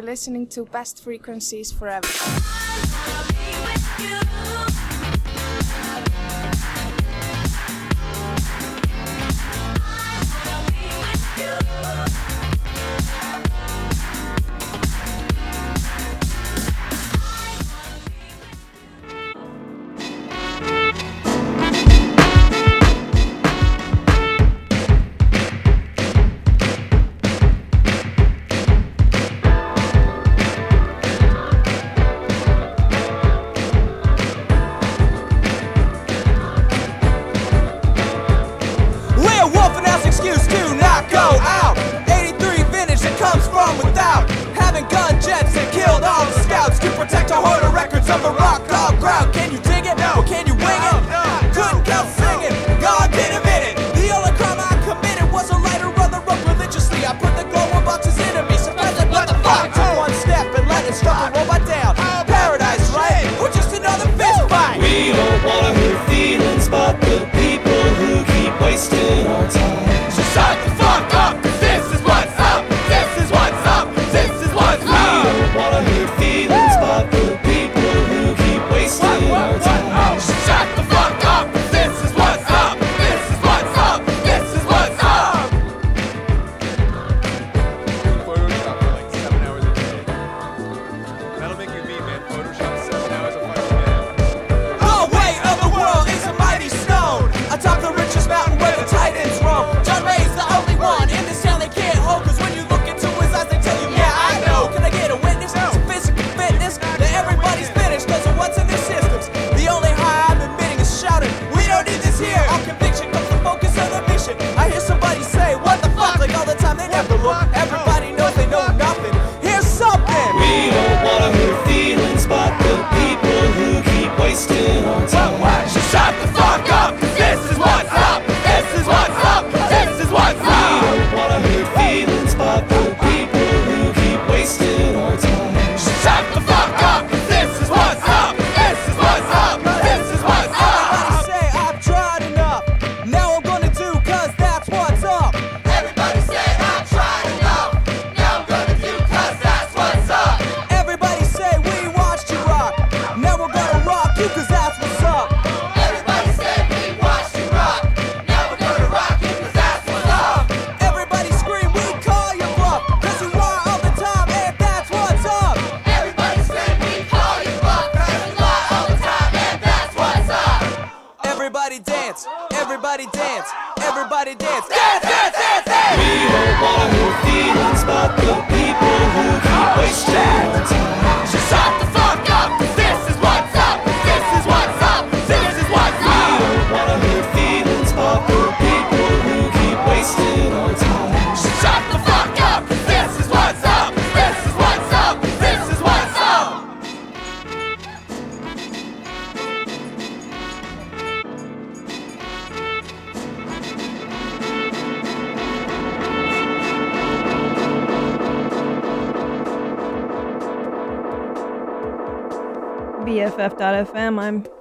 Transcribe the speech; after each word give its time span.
You're 0.00 0.06
listening 0.06 0.46
to 0.46 0.64
Best 0.64 1.04
Frequencies 1.04 1.70
Forever. 1.70 2.08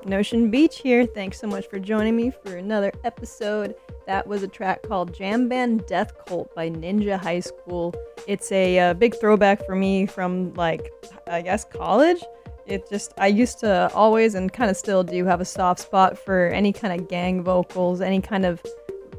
Nocean 0.05 0.51
Beach 0.51 0.79
here. 0.79 1.05
Thanks 1.05 1.39
so 1.39 1.47
much 1.47 1.67
for 1.67 1.79
joining 1.79 2.15
me 2.15 2.31
for 2.31 2.57
another 2.57 2.91
episode. 3.03 3.75
That 4.07 4.27
was 4.27 4.43
a 4.43 4.47
track 4.47 4.83
called 4.83 5.13
Jam 5.13 5.47
Band 5.47 5.85
Death 5.85 6.13
Cult 6.25 6.53
by 6.55 6.69
Ninja 6.69 7.19
High 7.19 7.39
School. 7.39 7.93
It's 8.27 8.51
a 8.51 8.79
uh, 8.79 8.93
big 8.93 9.15
throwback 9.19 9.65
for 9.65 9.75
me 9.75 10.05
from, 10.05 10.53
like, 10.55 10.91
I 11.27 11.41
guess 11.41 11.63
college. 11.63 12.23
It 12.65 12.89
just, 12.89 13.13
I 13.17 13.27
used 13.27 13.59
to 13.59 13.91
always 13.93 14.35
and 14.35 14.51
kind 14.51 14.69
of 14.69 14.77
still 14.77 15.03
do 15.03 15.25
have 15.25 15.41
a 15.41 15.45
soft 15.45 15.81
spot 15.81 16.17
for 16.17 16.47
any 16.47 16.73
kind 16.73 16.99
of 16.99 17.07
gang 17.07 17.43
vocals, 17.43 18.01
any 18.01 18.21
kind 18.21 18.45
of 18.45 18.61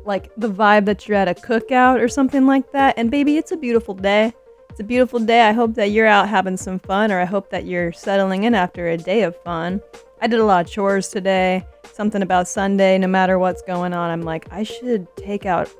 like 0.05 0.33
the 0.37 0.51
vibe 0.51 0.85
that 0.87 1.07
you're 1.07 1.19
at 1.19 1.29
a 1.29 1.35
cookout 1.35 2.01
or 2.01 2.09
something 2.09 2.47
like 2.47 2.73
that. 2.73 2.95
And 2.97 3.11
baby, 3.11 3.37
it's 3.37 3.53
a 3.53 3.57
beautiful 3.57 3.95
day. 3.95 4.33
It's 4.71 4.81
a 4.81 4.85
beautiful 4.85 5.19
day. 5.19 5.43
I 5.43 5.53
hope 5.53 5.75
that 5.75 5.91
you're 5.91 6.07
out 6.07 6.29
having 6.29 6.57
some 6.57 6.79
fun, 6.79 7.11
or 7.11 7.21
I 7.21 7.25
hope 7.25 7.51
that 7.51 7.67
you're 7.67 7.93
settling 7.93 8.45
in 8.45 8.55
after 8.55 8.89
a 8.89 8.97
day 8.97 9.23
of 9.23 9.37
fun. 9.43 9.81
I 10.23 10.27
did 10.27 10.39
a 10.39 10.45
lot 10.45 10.67
of 10.67 10.71
chores 10.71 11.09
today. 11.09 11.65
Something 11.93 12.21
about 12.21 12.47
Sunday, 12.47 12.99
no 12.99 13.07
matter 13.07 13.39
what's 13.39 13.63
going 13.63 13.95
on, 13.95 14.11
I'm 14.11 14.23
like, 14.23 14.47
I 14.51 14.63
should 14.63 15.07
take 15.17 15.47
out 15.47 15.71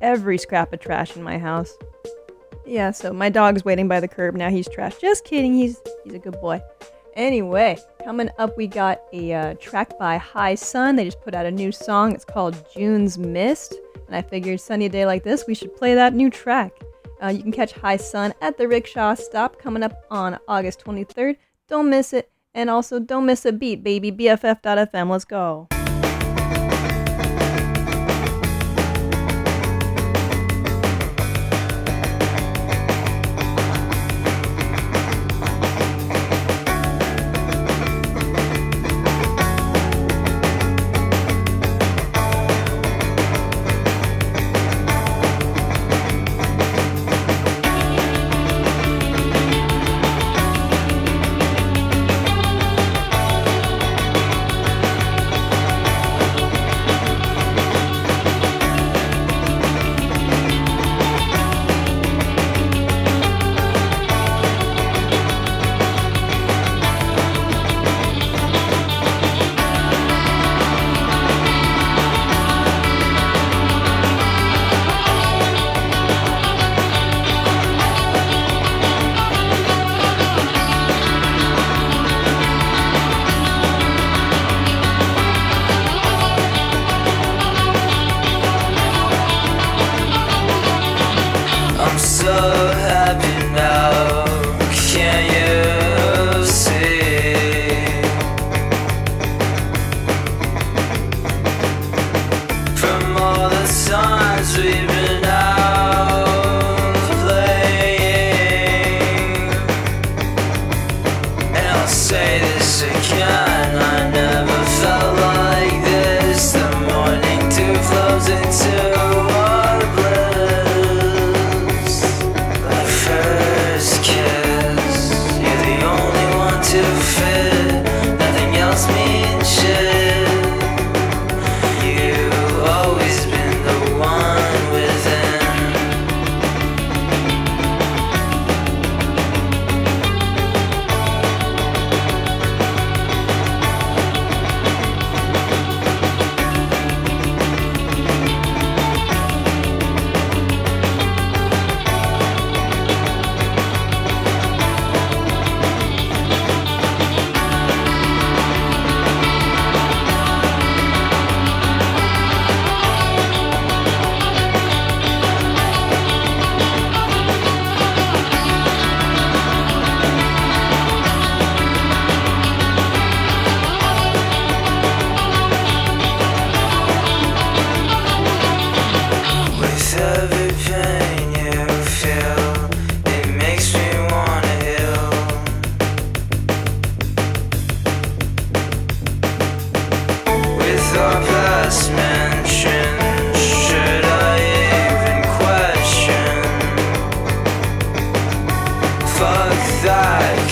every 0.00 0.38
scrap 0.38 0.72
of 0.72 0.80
trash 0.80 1.16
in 1.16 1.22
my 1.22 1.38
house. 1.38 1.76
Yeah, 2.64 2.92
so 2.92 3.12
my 3.12 3.28
dog's 3.28 3.64
waiting 3.64 3.88
by 3.88 3.98
the 4.00 4.08
curb 4.08 4.36
now. 4.36 4.48
He's 4.48 4.68
trash. 4.68 4.96
Just 4.98 5.24
kidding. 5.24 5.54
He's 5.54 5.80
he's 6.04 6.14
a 6.14 6.18
good 6.18 6.40
boy. 6.40 6.60
Anyway, 7.14 7.76
coming 8.02 8.30
up, 8.38 8.56
we 8.56 8.66
got 8.66 9.00
a 9.12 9.32
uh, 9.32 9.54
track 9.54 9.98
by 9.98 10.16
High 10.18 10.54
Sunn. 10.54 10.96
They 10.96 11.04
just 11.04 11.20
put 11.20 11.34
out 11.34 11.46
a 11.46 11.50
new 11.50 11.72
song. 11.72 12.12
It's 12.12 12.24
called 12.24 12.56
June's 12.72 13.18
Mist. 13.18 13.74
And 14.06 14.16
I 14.16 14.22
figured, 14.22 14.60
sunny 14.60 14.88
day 14.88 15.04
like 15.06 15.24
this, 15.24 15.44
we 15.46 15.54
should 15.54 15.74
play 15.76 15.94
that 15.94 16.14
new 16.14 16.30
track. 16.30 16.72
Uh, 17.22 17.28
you 17.28 17.42
can 17.42 17.52
catch 17.52 17.72
High 17.72 17.96
Sunn 17.96 18.34
at 18.40 18.56
the 18.56 18.66
Rickshaw 18.66 19.14
Stop 19.14 19.58
coming 19.58 19.82
up 19.82 20.04
on 20.10 20.38
August 20.48 20.84
23rd. 20.84 21.36
Don't 21.68 21.88
miss 21.88 22.12
it. 22.12 22.30
And 22.54 22.70
also, 22.70 23.00
don't 23.00 23.26
miss 23.26 23.44
a 23.44 23.52
beat, 23.52 23.82
baby. 23.82 24.12
BFF.fm. 24.12 25.10
Let's 25.10 25.24
go. 25.24 25.68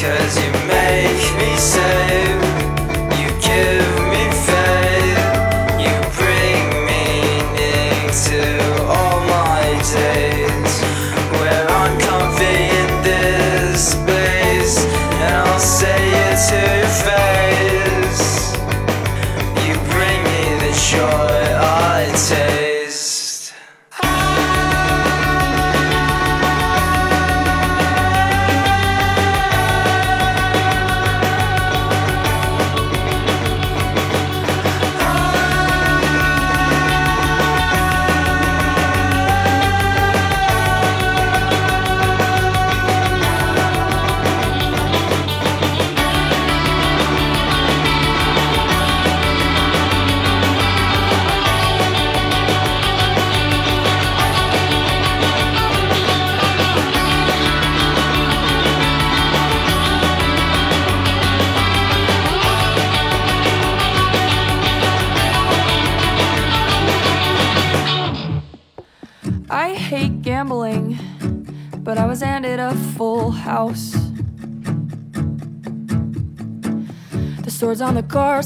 Cause 0.03 0.37
you 0.37 0.51
make 0.67 1.39
me 1.39 1.57
save. 1.57 2.12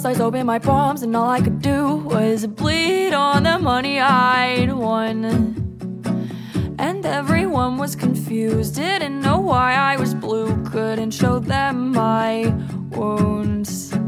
Sliced 0.07 0.21
open 0.21 0.47
my 0.47 0.61
palms, 0.61 1.03
and 1.03 1.17
all 1.17 1.29
I 1.29 1.41
could 1.41 1.61
do 1.61 1.97
was 1.97 2.47
bleed 2.47 3.13
on 3.13 3.43
the 3.43 3.59
money 3.59 3.99
I'd 3.99 4.73
won. 4.73 5.25
And 6.79 7.05
everyone 7.05 7.77
was 7.77 7.97
confused, 7.97 8.77
didn't 8.77 9.21
know 9.21 9.41
why 9.41 9.75
I 9.75 9.97
was 9.97 10.15
blue, 10.15 10.65
couldn't 10.67 11.11
show 11.11 11.41
them 11.41 11.91
my 11.91 12.55
wounds. 12.91 13.99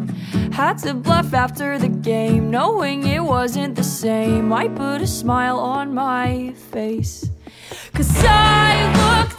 Had 0.53 0.79
to 0.85 0.95
bluff 0.95 1.35
after 1.35 1.81
the 1.81 1.89
game, 1.89 2.49
knowing 2.49 3.05
it 3.05 3.25
wasn't 3.25 3.75
the 3.75 3.83
same. 3.83 4.53
I 4.53 4.69
put 4.69 5.03
a 5.03 5.07
smile 5.07 5.59
on 5.59 5.95
my 5.95 6.53
face. 6.71 7.29
Cause 7.93 8.13
I 8.25 8.71
looked 9.03 9.38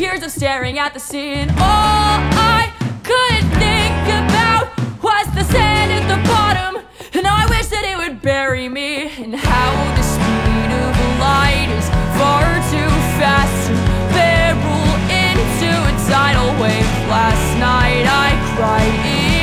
years 0.00 0.22
of 0.22 0.30
staring 0.30 0.78
at 0.78 0.94
the 0.94 0.98
scene, 0.98 1.50
all 1.50 2.16
I 2.32 2.72
could 3.04 3.44
think 3.60 3.92
about 4.24 4.72
was 5.02 5.26
the 5.34 5.44
sand 5.52 5.92
at 5.92 6.08
the 6.08 6.16
bottom. 6.24 6.82
And 7.12 7.26
I 7.26 7.44
wish 7.50 7.66
that 7.66 7.84
it 7.84 7.98
would 7.98 8.22
bury 8.22 8.70
me. 8.70 9.12
And 9.20 9.34
how 9.34 9.72
the 9.92 10.02
speed 10.02 10.72
of 10.72 10.96
light 11.20 11.68
is 11.68 11.84
far 12.16 12.48
too 12.72 12.92
fast 13.20 13.68
to 13.68 13.76
barrel 14.16 14.88
into 15.12 15.68
a 15.68 15.92
tidal 16.08 16.48
wave. 16.56 16.88
Last 17.12 17.44
night 17.60 18.08
I 18.08 18.32
cried 18.56 18.96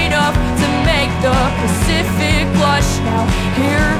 enough 0.10 0.34
to 0.34 0.68
make 0.90 1.14
the 1.22 1.38
Pacific 1.62 2.50
blush. 2.58 2.98
Now 3.06 3.30
hear 3.54 3.97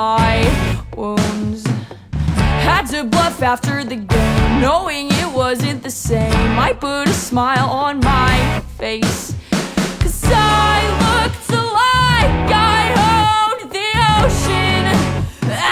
my 0.00 0.80
wounds. 0.96 1.62
Had 2.68 2.84
to 2.86 3.04
bluff 3.04 3.42
after 3.42 3.84
the 3.84 3.96
game, 3.96 4.60
knowing 4.60 5.08
it 5.22 5.30
wasn't 5.42 5.82
the 5.82 5.90
same. 5.90 6.58
I 6.58 6.72
put 6.72 7.06
a 7.06 7.12
smile 7.12 7.68
on 7.68 8.00
my 8.00 8.34
face. 8.78 9.34
Cause 10.02 10.22
I 10.24 10.76
looked 11.06 11.50
like 11.84 12.48
I 12.76 12.80
owned 13.12 13.70
the 13.78 13.90
ocean. 14.20 14.82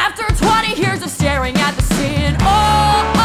After 0.04 0.26
20 0.44 0.82
years 0.82 1.00
of 1.02 1.10
staring 1.10 1.56
at 1.56 1.74
the 1.78 1.84
scene, 1.94 2.36
all 2.42 3.17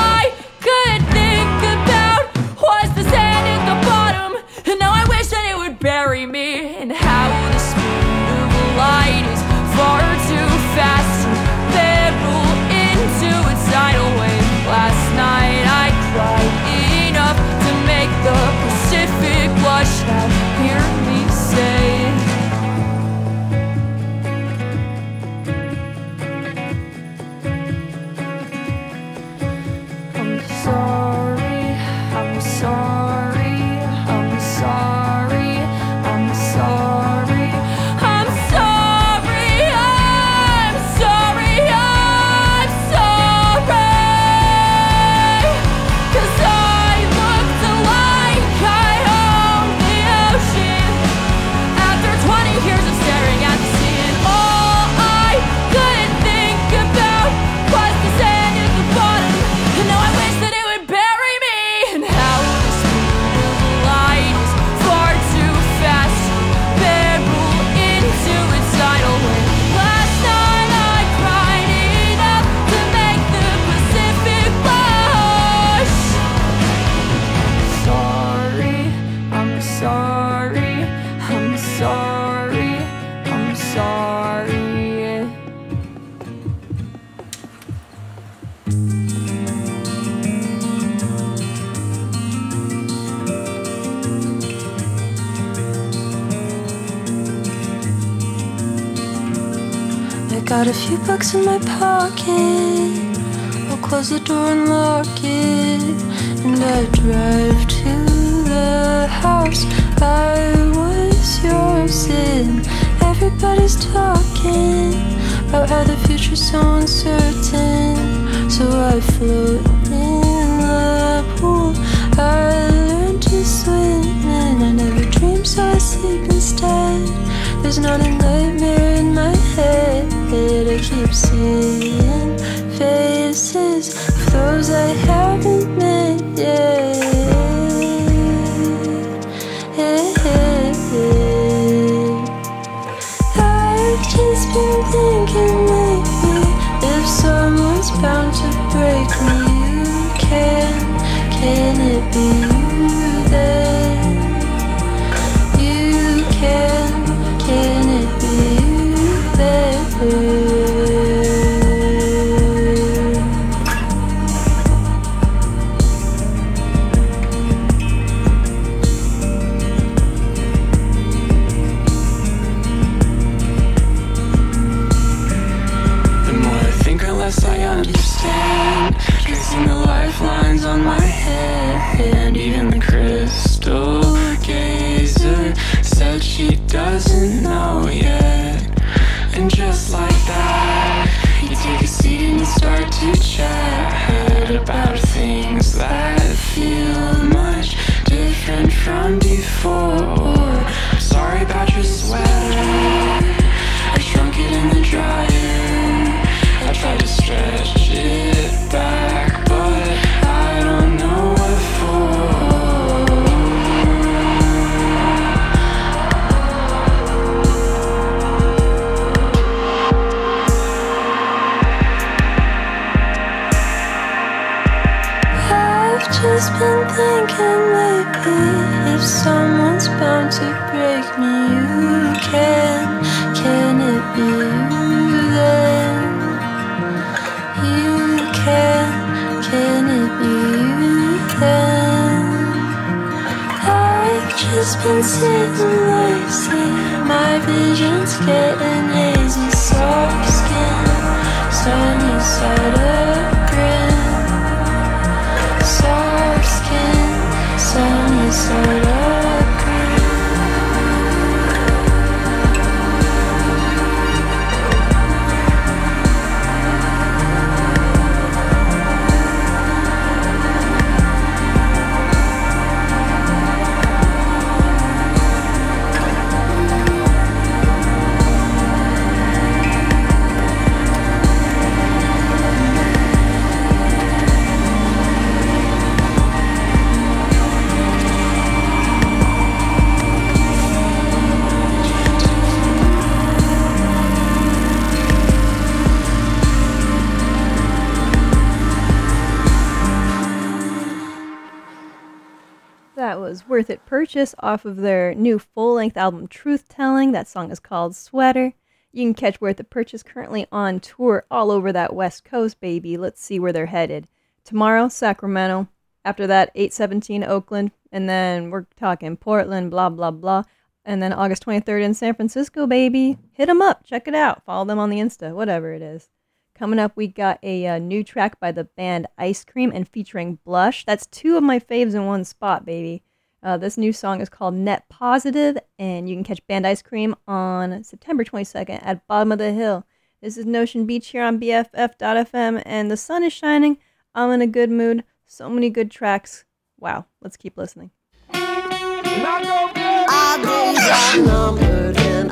Worthitpurchase 303.54 304.34
off 304.40 304.66
of 304.66 304.78
their 304.78 305.14
new 305.14 305.38
full 305.38 305.76
length 305.76 305.96
album 305.96 306.28
Truth 306.28 306.70
Telling. 306.70 307.12
That 307.12 307.28
song 307.28 307.52
is 307.52 307.60
called 307.60 307.96
Sweater. 307.96 308.54
You 308.92 309.04
can 309.04 309.14
catch 309.14 309.40
Worthitpurchase 309.40 310.04
currently 310.04 310.48
on 310.52 310.80
tour 310.80 311.28
all 311.30 311.52
over 311.52 311.72
that 311.72 311.94
West 311.94 312.26
Coast, 312.26 312.60
baby. 312.60 312.98
Let's 312.98 313.22
see 313.22 313.38
where 313.38 313.54
they're 313.54 313.68
headed. 313.68 314.08
Tomorrow, 314.44 314.88
Sacramento. 314.88 315.68
After 316.04 316.26
that, 316.26 316.50
817 316.56 317.24
Oakland. 317.24 317.70
And 317.92 318.10
then 318.10 318.50
we're 318.50 318.66
talking 318.76 319.18
Portland, 319.18 319.70
blah, 319.70 319.90
blah, 319.90 320.10
blah. 320.10 320.46
And 320.84 321.04
then 321.04 321.14
August 321.14 321.46
23rd 321.46 321.84
in 321.84 321.94
San 321.94 322.16
Francisco, 322.16 322.66
baby. 322.66 323.20
Hit 323.34 323.46
them 323.46 323.62
up. 323.62 323.86
Check 323.86 324.08
it 324.08 324.16
out. 324.16 324.44
Follow 324.46 324.66
them 324.66 324.80
on 324.80 324.90
the 324.90 324.98
Insta, 324.98 325.32
whatever 325.32 325.74
it 325.74 325.84
is. 325.84 326.10
Coming 326.56 326.80
up, 326.80 326.94
we 326.96 327.06
got 327.06 327.38
a 327.44 327.68
uh, 327.68 327.78
new 327.78 328.04
track 328.04 328.40
by 328.40 328.52
the 328.52 328.64
band 328.64 329.06
Icecream 329.20 329.70
and 329.72 329.88
featuring 329.88 330.40
Blushh. 330.44 330.86
That's 330.86 331.06
two 331.06 331.38
of 331.38 331.44
my 331.44 331.60
faves 331.60 331.94
in 331.94 332.08
one 332.08 332.26
spot, 332.26 332.66
baby. 332.66 333.04
Uh, 333.44 333.58
this 333.58 333.78
new 333.78 333.92
song 333.92 334.22
is 334.22 334.30
called 334.30 334.54
Net 334.54 334.88
Positive, 334.88 335.58
and 335.78 336.08
you 336.08 336.16
can 336.16 336.24
catch 336.24 336.46
Band 336.48 336.64
Icecream 336.64 337.14
on 337.28 337.84
September 337.84 338.24
22nd 338.24 338.80
at 338.82 339.06
Bottom 339.06 339.34
of 339.34 339.38
the 339.38 339.52
Hill. 339.52 339.86
This 340.22 340.38
is 340.38 340.46
Nocean 340.46 340.86
Beach 340.86 341.10
here 341.10 341.24
on 341.24 341.42
BFF.fm, 341.42 342.64
and 342.66 342.90
the 342.90 342.96
sun 342.96 343.22
is 343.22 343.34
shining. 343.34 343.80
I'm 344.16 344.32
in 344.32 344.42
a 344.42 344.48
good 344.48 344.70
mood. 344.70 345.04
So 345.26 345.50
many 345.50 345.70
good 345.70 345.92
tracks. 345.92 346.46
Wow, 346.80 347.06
let's 347.22 347.36
keep 347.36 347.58
listening. 347.58 347.92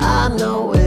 I 0.04 0.36
know 0.38 0.74
it 0.74 0.81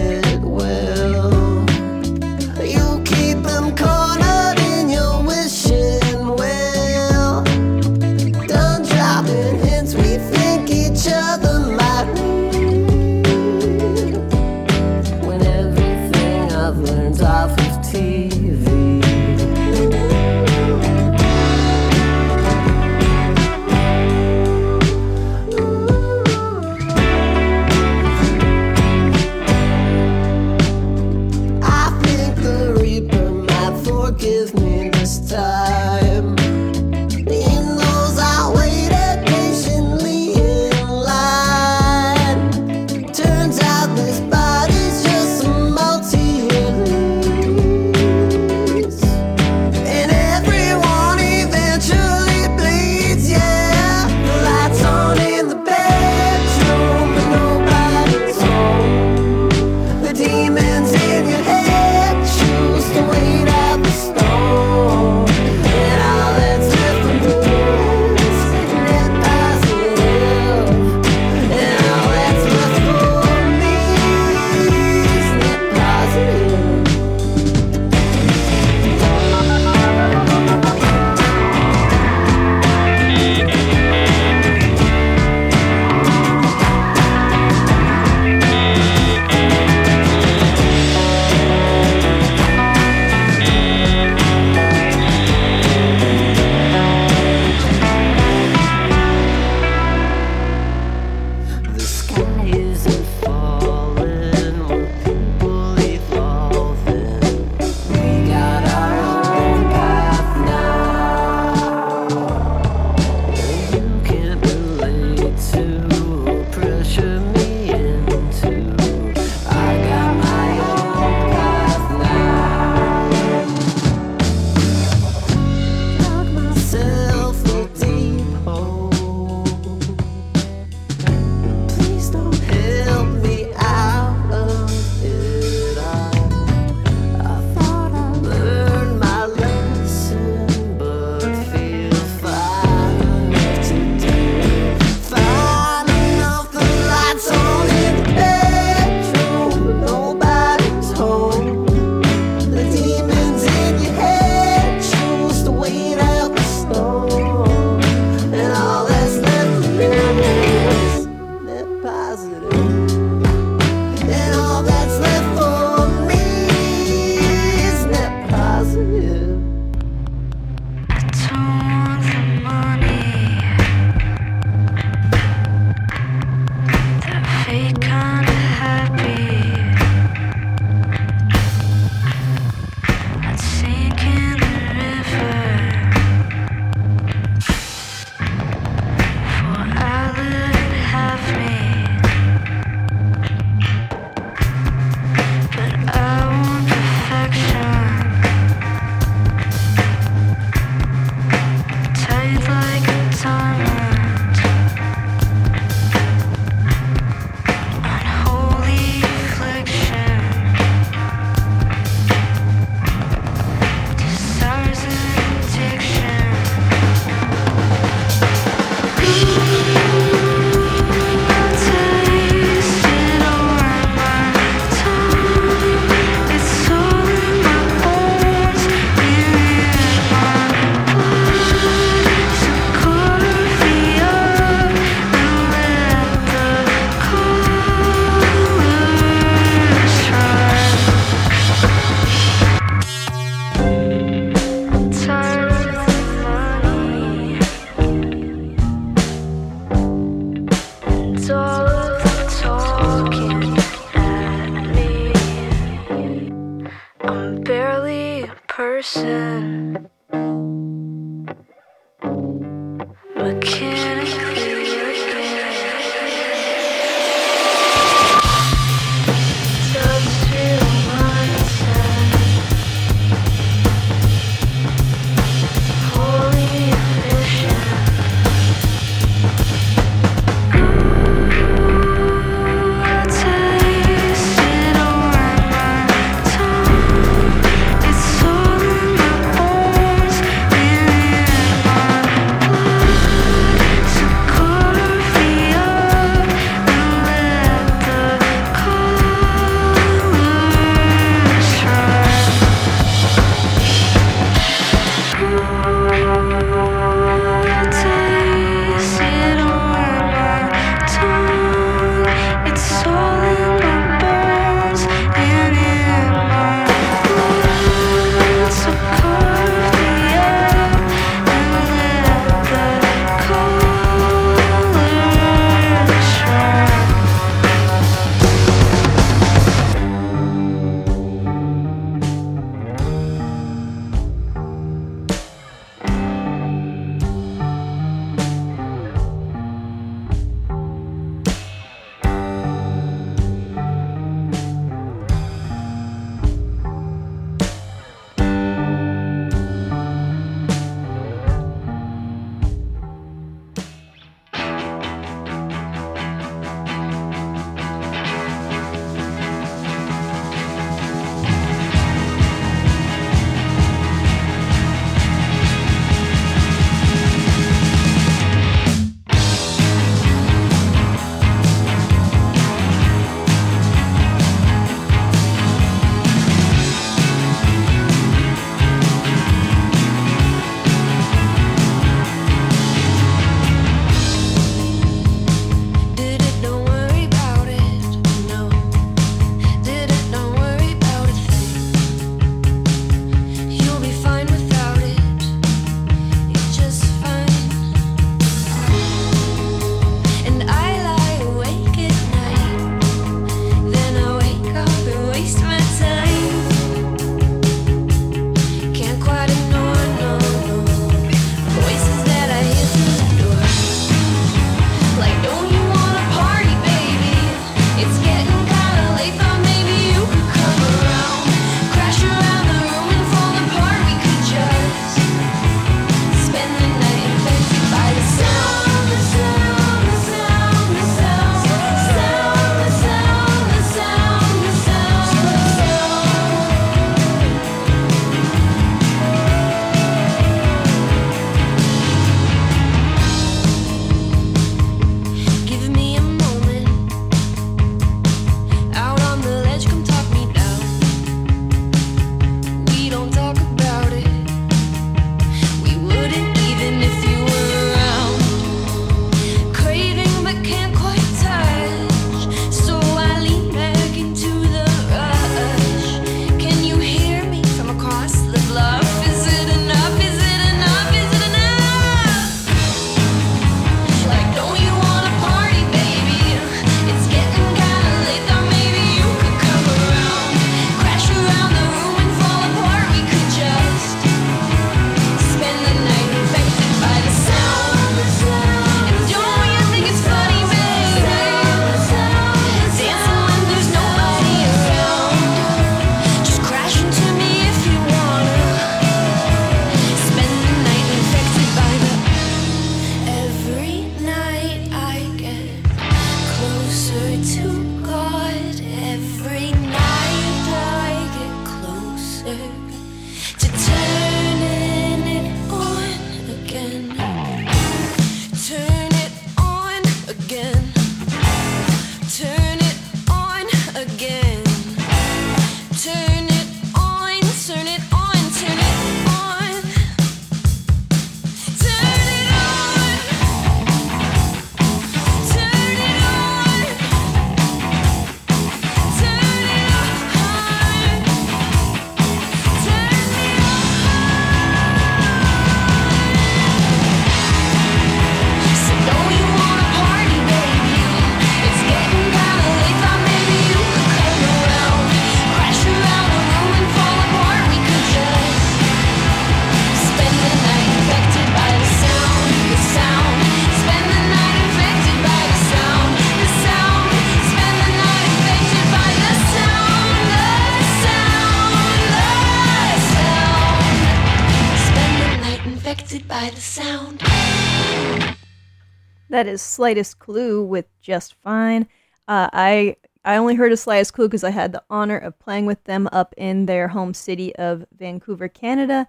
that 579.14 579.28
is 579.28 579.40
slightest 579.40 580.00
clue 580.00 580.42
with 580.42 580.66
just 580.80 581.14
fine. 581.22 581.68
Uh, 582.08 582.28
I 582.32 582.76
I 583.04 583.16
only 583.16 583.36
heard 583.36 583.52
of 583.52 583.60
slightest 583.60 583.92
clue 583.92 584.08
because 584.08 584.24
I 584.24 584.30
had 584.30 584.50
the 584.50 584.64
honor 584.68 584.98
of 584.98 585.20
playing 585.20 585.46
with 585.46 585.62
them 585.64 585.88
up 585.92 586.14
in 586.16 586.46
their 586.46 586.66
home 586.66 586.94
city 586.94 587.32
of 587.36 587.64
Vancouver, 587.78 588.26
Canada. 588.26 588.88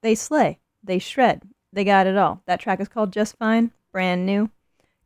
They 0.00 0.16
slay, 0.16 0.58
they 0.82 0.98
shred, 0.98 1.42
they 1.72 1.84
got 1.84 2.08
it 2.08 2.16
all. 2.16 2.42
That 2.46 2.58
track 2.58 2.80
is 2.80 2.88
called 2.88 3.12
Just 3.12 3.36
Fine, 3.36 3.70
brand 3.92 4.26
new. 4.26 4.50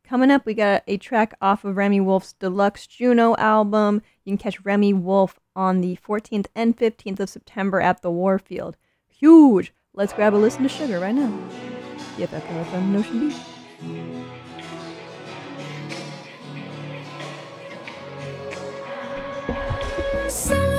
Coming 0.03 0.31
up, 0.31 0.47
we 0.47 0.55
got 0.55 0.81
a 0.87 0.97
track 0.97 1.35
off 1.39 1.63
of 1.63 1.77
Remi 1.77 1.99
Wolf's 1.99 2.33
deluxe 2.33 2.87
Juno 2.87 3.35
album. 3.35 4.01
You 4.23 4.31
can 4.31 4.39
catch 4.39 4.65
Remi 4.65 4.93
Wolf 4.93 5.39
on 5.55 5.81
the 5.81 5.99
14th 6.03 6.47
and 6.55 6.75
15th 6.75 7.19
of 7.19 7.29
September 7.29 7.81
at 7.81 8.01
the 8.01 8.09
Warfield. 8.09 8.77
Huge! 9.07 9.73
Let's 9.93 10.13
grab 10.13 10.33
a 10.33 10.37
listen 10.37 10.63
to 10.63 10.69
Sugar 10.69 10.99
right 10.99 11.13
now. 11.13 11.31
BFF.FM, 12.17 12.91
Nocean 12.91 13.29
Beach. 13.29 14.44
summer. 20.35 20.74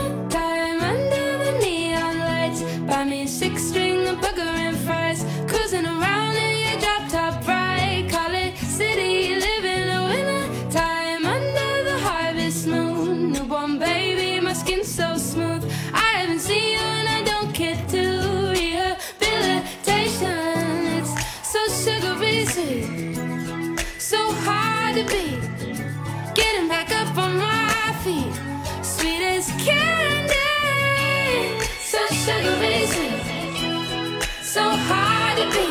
so 34.57 34.71
hard 34.88 35.37
to 35.37 35.45
be. 35.55 35.66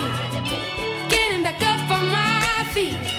Getting 1.09 1.41
back 1.41 1.59
up 1.59 1.89
on 1.89 2.05
my 2.07 2.63
feet. 2.71 3.14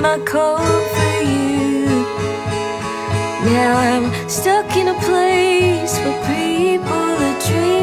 my 0.00 0.18
coat 0.20 0.82
for 0.94 1.22
you. 1.22 1.86
Now 3.50 3.76
I'm 3.76 4.28
stuck 4.28 4.76
in 4.76 4.88
a 4.88 4.94
place 4.94 5.98
where 5.98 6.18
people 6.26 6.92
are 7.26 7.40
dreaming. 7.46 7.77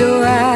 so 0.00 0.22
I 0.22 0.49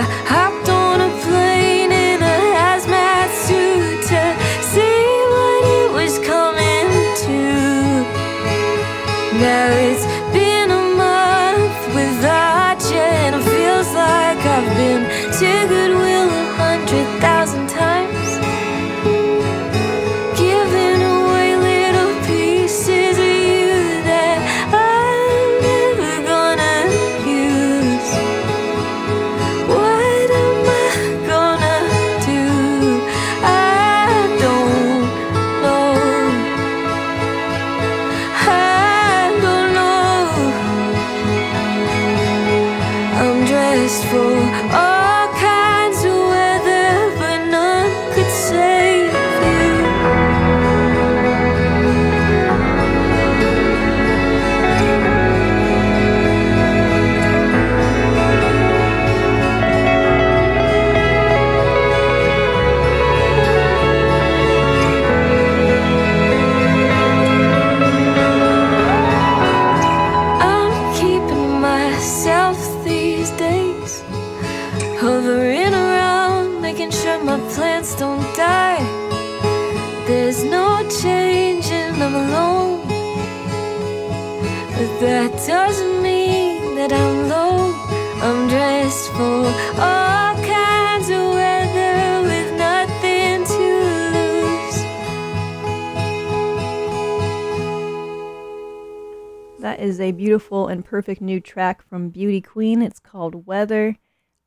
is 99.85 100.01
a 100.01 100.12
beautiful 100.12 100.66
and 100.66 100.82
perfect 100.82 101.20
new 101.20 101.39
track 101.39 101.87
from 101.87 102.09
Beauty 102.09 102.41
Queen. 102.41 102.80
It's 102.80 102.99
called 102.99 103.47
Weather. 103.47 103.99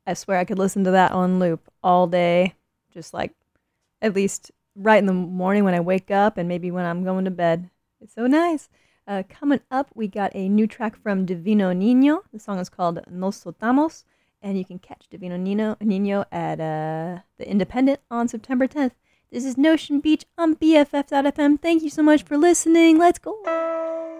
I 0.04 0.14
swear 0.14 0.38
I 0.38 0.44
could 0.44 0.58
listen 0.58 0.82
to 0.82 0.90
that 0.90 1.12
on 1.12 1.38
loop 1.38 1.70
all 1.80 2.08
day, 2.08 2.54
just 2.92 3.14
like 3.14 3.32
at 4.02 4.16
least 4.16 4.50
right 4.74 4.98
in 4.98 5.06
the 5.06 5.12
morning 5.12 5.62
when 5.62 5.74
I 5.74 5.80
wake 5.80 6.10
up 6.10 6.38
and 6.38 6.48
maybe 6.48 6.72
when 6.72 6.84
I'm 6.84 7.04
going 7.04 7.24
to 7.24 7.30
bed. 7.30 7.70
It's 8.00 8.14
so 8.14 8.26
nice. 8.26 8.68
Uh, 9.06 9.22
coming 9.28 9.60
up, 9.70 9.90
we 9.94 10.08
got 10.08 10.32
a 10.34 10.48
new 10.48 10.66
track 10.66 11.00
from 11.00 11.24
Divino 11.24 11.72
Nino. 11.72 12.24
The 12.32 12.40
song 12.40 12.58
is 12.58 12.68
called 12.68 13.00
Nos 13.08 13.44
Soltamos, 13.44 14.02
and 14.42 14.58
you 14.58 14.64
can 14.64 14.80
catch 14.80 15.06
Divino 15.08 15.36
Nino, 15.36 15.76
Nino 15.80 16.24
at 16.32 16.58
uh, 16.58 17.20
The 17.38 17.48
Independent 17.48 18.00
on 18.10 18.26
September 18.26 18.66
10th. 18.66 18.92
This 19.30 19.44
is 19.44 19.56
Nocean 19.56 20.00
Beach 20.02 20.24
on 20.36 20.56
BFF.fm. 20.56 21.62
Thank 21.62 21.84
you 21.84 21.90
so 21.90 22.02
much 22.02 22.24
for 22.24 22.36
listening. 22.36 22.98
Let's 22.98 23.20
go. 23.20 24.17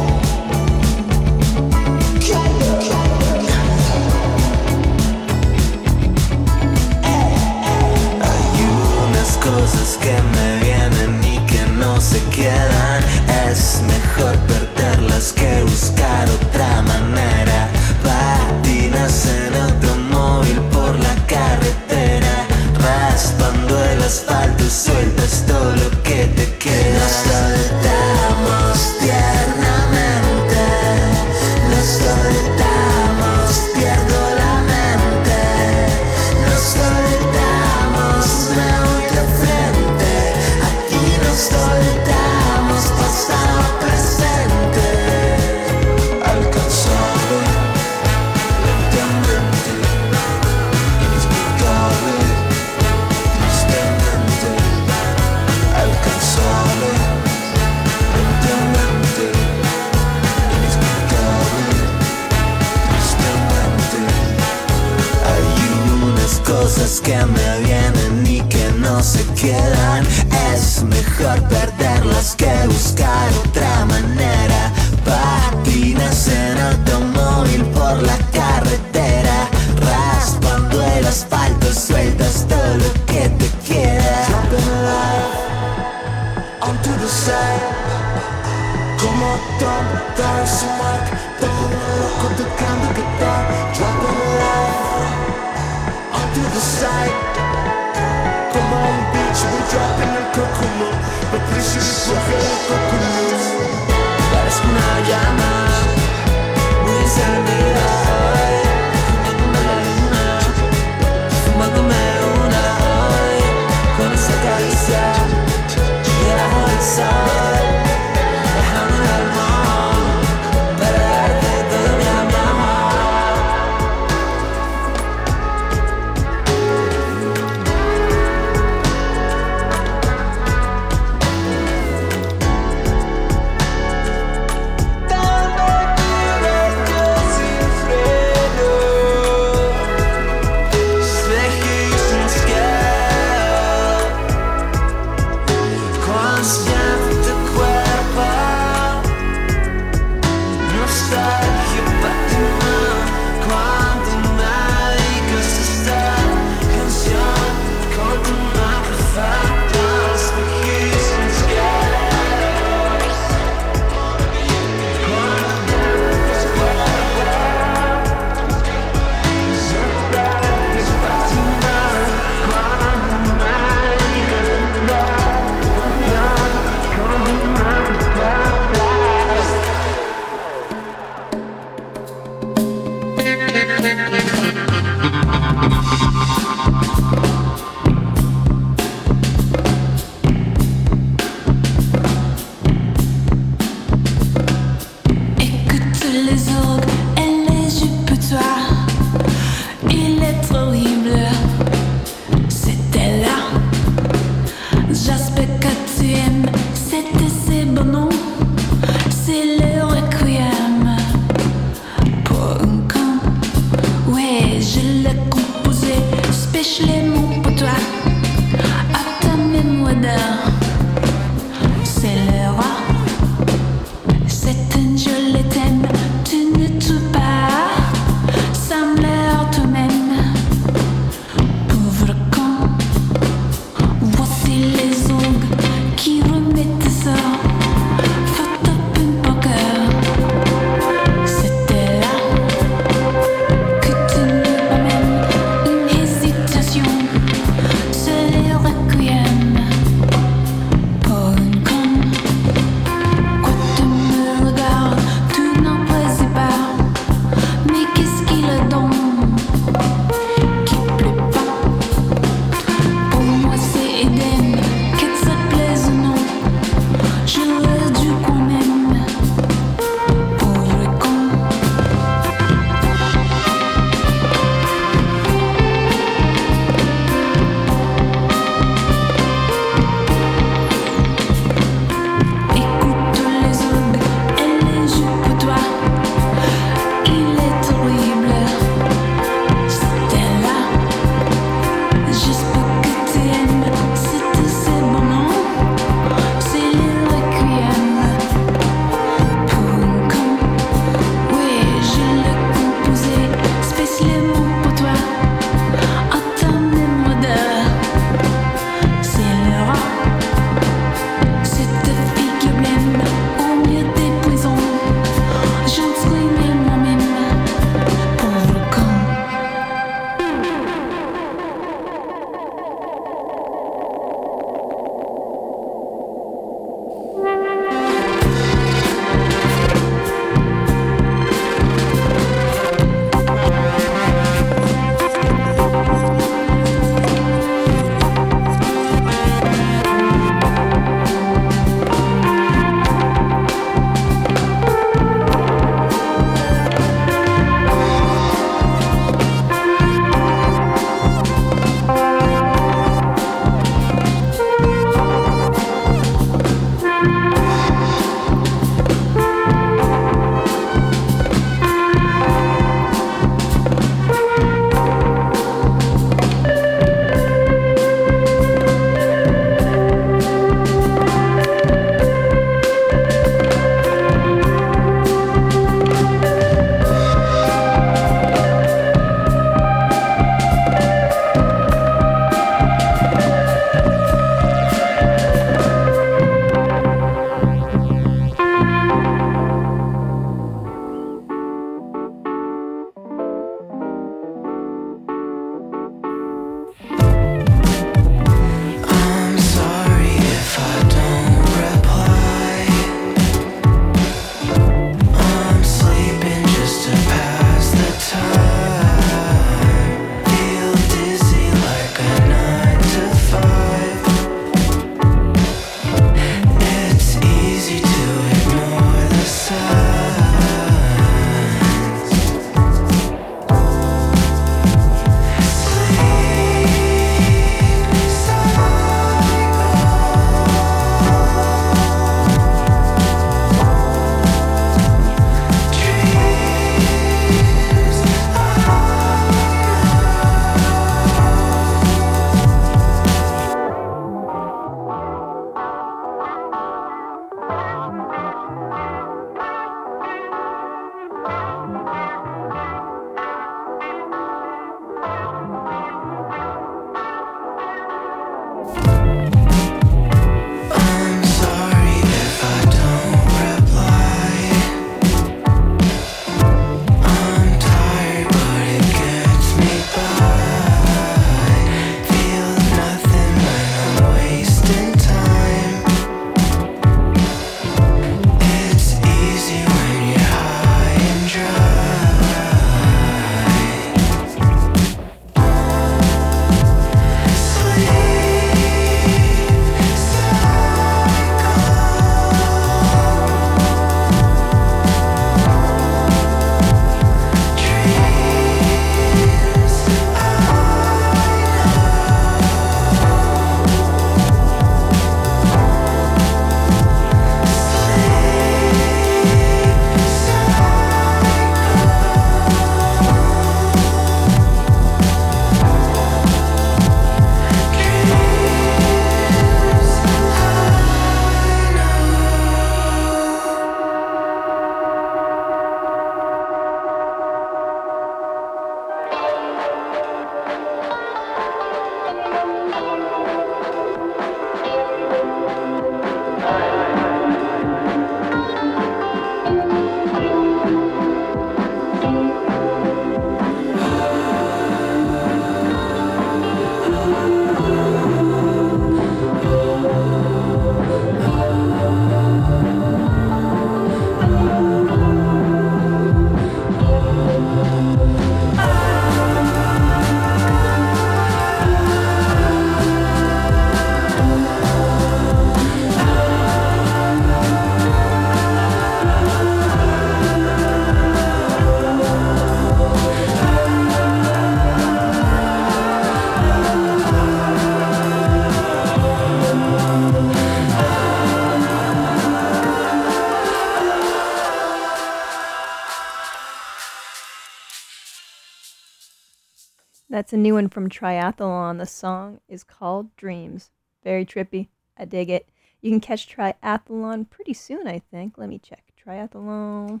That's 590.26 590.32
a 590.32 590.38
new 590.38 590.54
one 590.54 590.68
from 590.68 590.88
Triathlon. 590.88 591.78
The 591.78 591.86
song 591.86 592.40
is 592.48 592.64
called 592.64 593.14
Dreams. 593.14 593.70
Very 594.02 594.26
trippy. 594.26 594.66
I 594.98 595.04
dig 595.04 595.30
it. 595.30 595.48
You 595.80 595.92
can 595.92 596.00
catch 596.00 596.28
Triathlon 596.28 597.30
pretty 597.30 597.54
soon, 597.54 597.86
I 597.86 598.00
think. 598.00 598.36
Let 598.36 598.48
me 598.48 598.58
check. 598.58 598.92
Triathlon. 599.00 600.00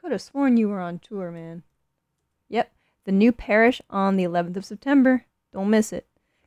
Could 0.00 0.12
have 0.12 0.22
sworn 0.22 0.56
you 0.56 0.70
were 0.70 0.80
on 0.80 0.98
tour, 0.98 1.30
man. 1.30 1.62
Yep, 2.48 2.72
the 3.04 3.12
new 3.12 3.32
parish 3.32 3.82
on 3.90 4.16
the 4.16 4.24
11th 4.24 4.56
of 4.56 4.64
September. 4.64 5.26
Don't 5.52 5.68
miss 5.68 5.92
it. 5.92 6.06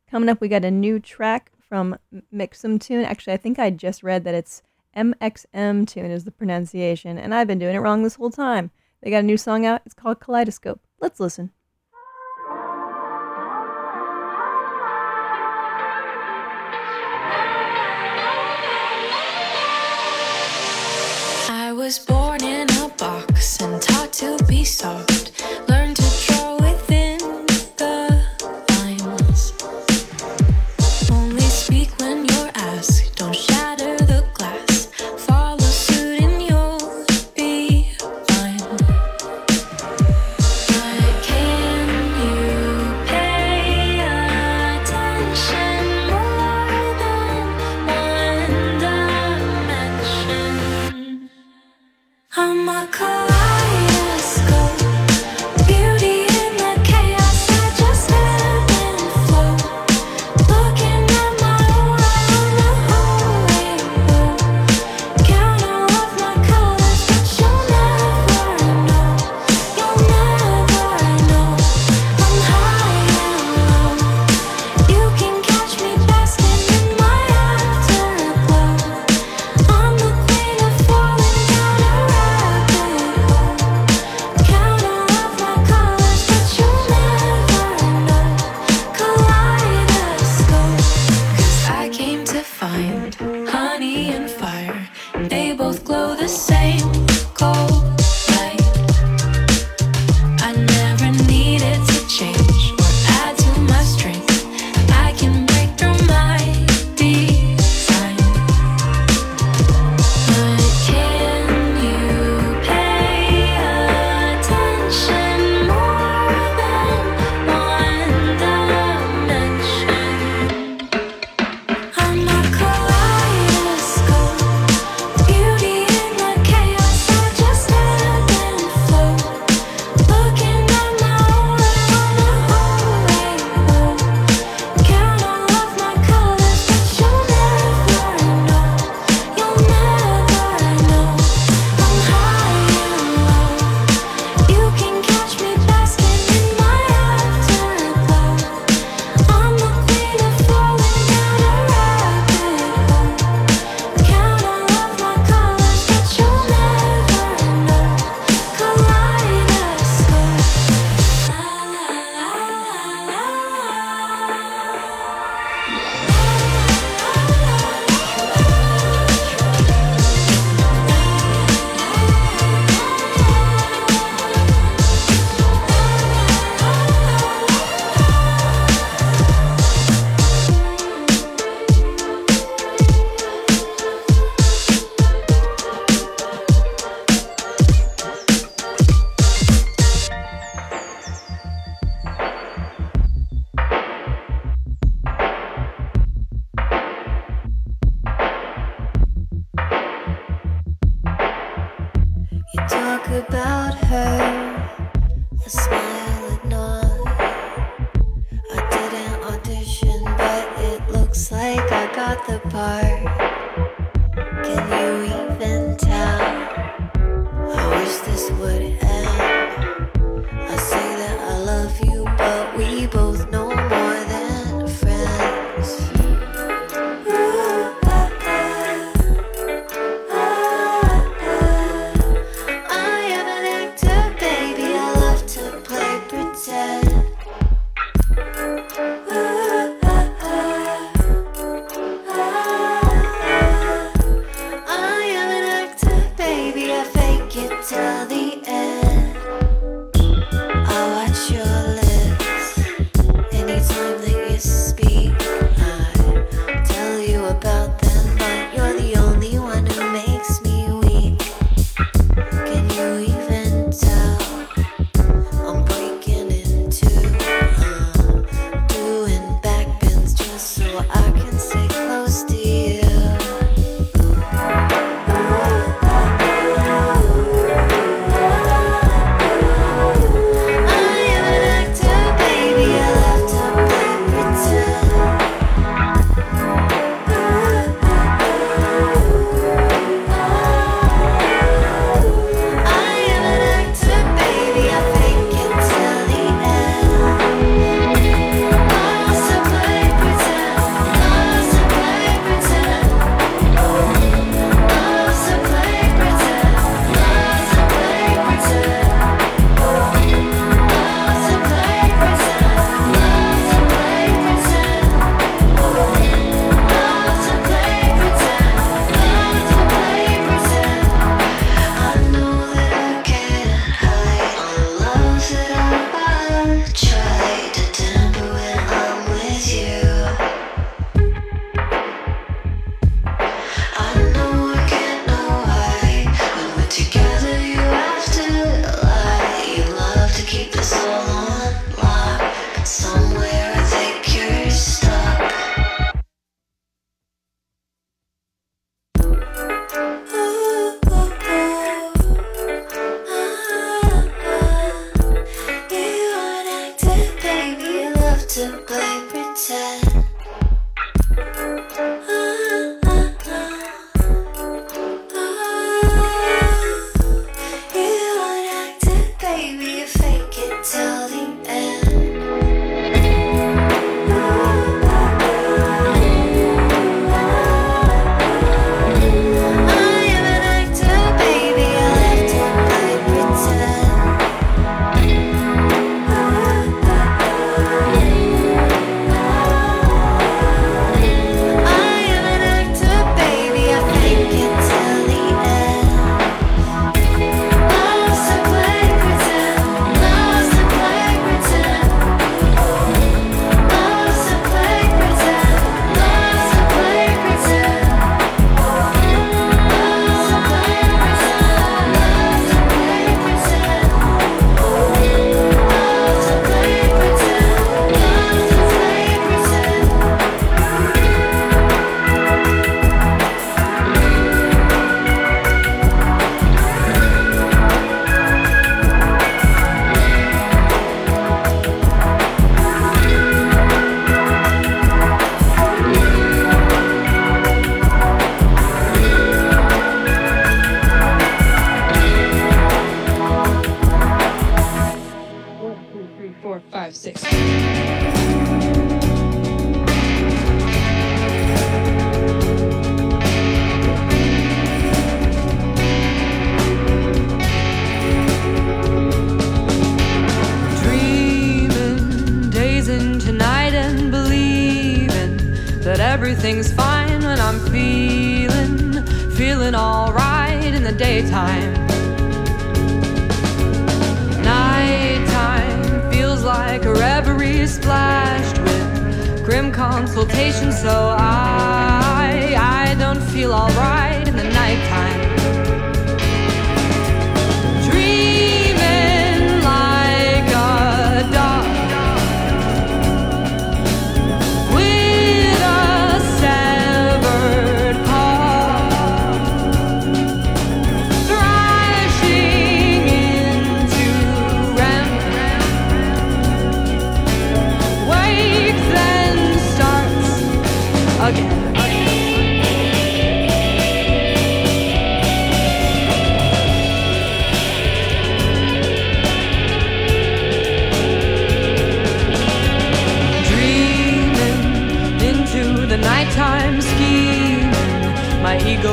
Coming 0.10 0.28
up, 0.28 0.41
we 0.41 0.47
got 0.47 0.66
a 0.66 0.72
new 0.72 1.00
track 1.00 1.52
from 1.60 2.00
mxmtoon. 2.34 3.06
Actually, 3.06 3.34
I 3.34 3.38
think 3.38 3.60
I 3.60 3.70
just 3.70 4.02
read 4.02 4.24
that 4.24 4.34
it's 4.34 4.64
MXM 4.97 5.88
Tune 5.88 6.10
is 6.10 6.24
the 6.24 6.32
pronunciation, 6.32 7.20
and 7.20 7.36
I've 7.36 7.45
been 7.45 7.60
doing 7.60 7.76
it 7.76 7.80
wrong 7.80 8.02
this 8.02 8.16
whole 8.16 8.32
time. 8.32 8.72
They 9.04 9.12
got 9.12 9.20
a 9.20 9.28
new 9.28 9.38
song 9.38 9.68
out. 9.68 9.84
It's 9.86 9.93
called 9.93 10.20
Kaleidoscope. 10.20 10.82
Let's 11.00 11.20
listen. 11.20 11.52
was 21.90 21.98
born 21.98 22.44
in 22.44 22.70
a 22.84 22.90
box 23.00 23.60
and 23.62 23.82
taught 23.82 24.14
to 24.14 24.38
be 24.46 24.64
soft. 24.64 25.18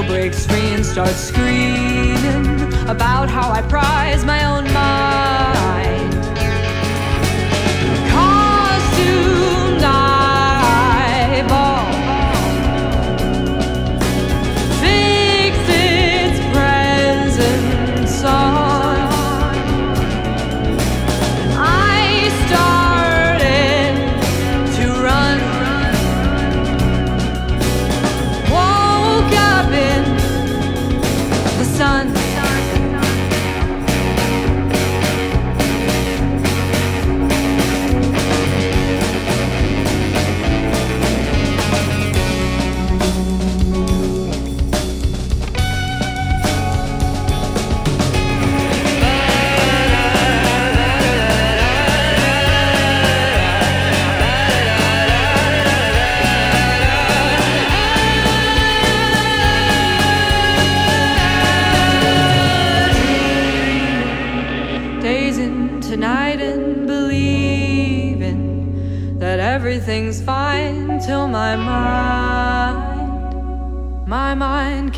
Breaks 0.06 0.46
free 0.46 0.74
and 0.74 0.84
starts 0.84 1.16
screaming 1.16 2.72
about 2.88 3.28
how 3.28 3.50
I 3.50 3.62
prize 3.62 4.24
my 4.24 4.44
own 4.44 4.64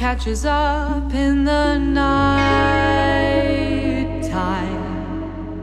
catches 0.08 0.46
up 0.46 1.12
in 1.12 1.44
the 1.44 1.76
night 1.76 2.08
time. 4.22 5.60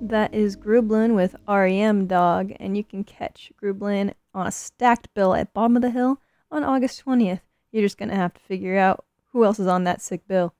That 0.00 0.34
is 0.34 0.56
Grublin 0.56 1.14
with 1.14 1.36
REM 1.46 2.08
Dog, 2.08 2.52
and 2.58 2.76
you 2.76 2.82
can 2.82 3.04
catch 3.04 3.52
Grublin 3.62 4.14
on 4.34 4.48
a 4.48 4.50
stacked 4.50 5.14
bill 5.14 5.36
at 5.36 5.54
Bottom 5.54 5.76
of 5.76 5.82
the 5.82 5.90
Hill 5.90 6.20
on 6.50 6.64
August 6.64 7.04
20th. 7.06 7.42
You're 7.70 7.84
just 7.84 7.96
going 7.96 8.08
to 8.08 8.16
have 8.16 8.34
to 8.34 8.40
figure 8.40 8.76
out 8.76 9.04
who 9.30 9.44
else 9.44 9.60
is 9.60 9.68
on 9.68 9.84
that 9.84 10.02
sick 10.02 10.26
bill. 10.26 10.52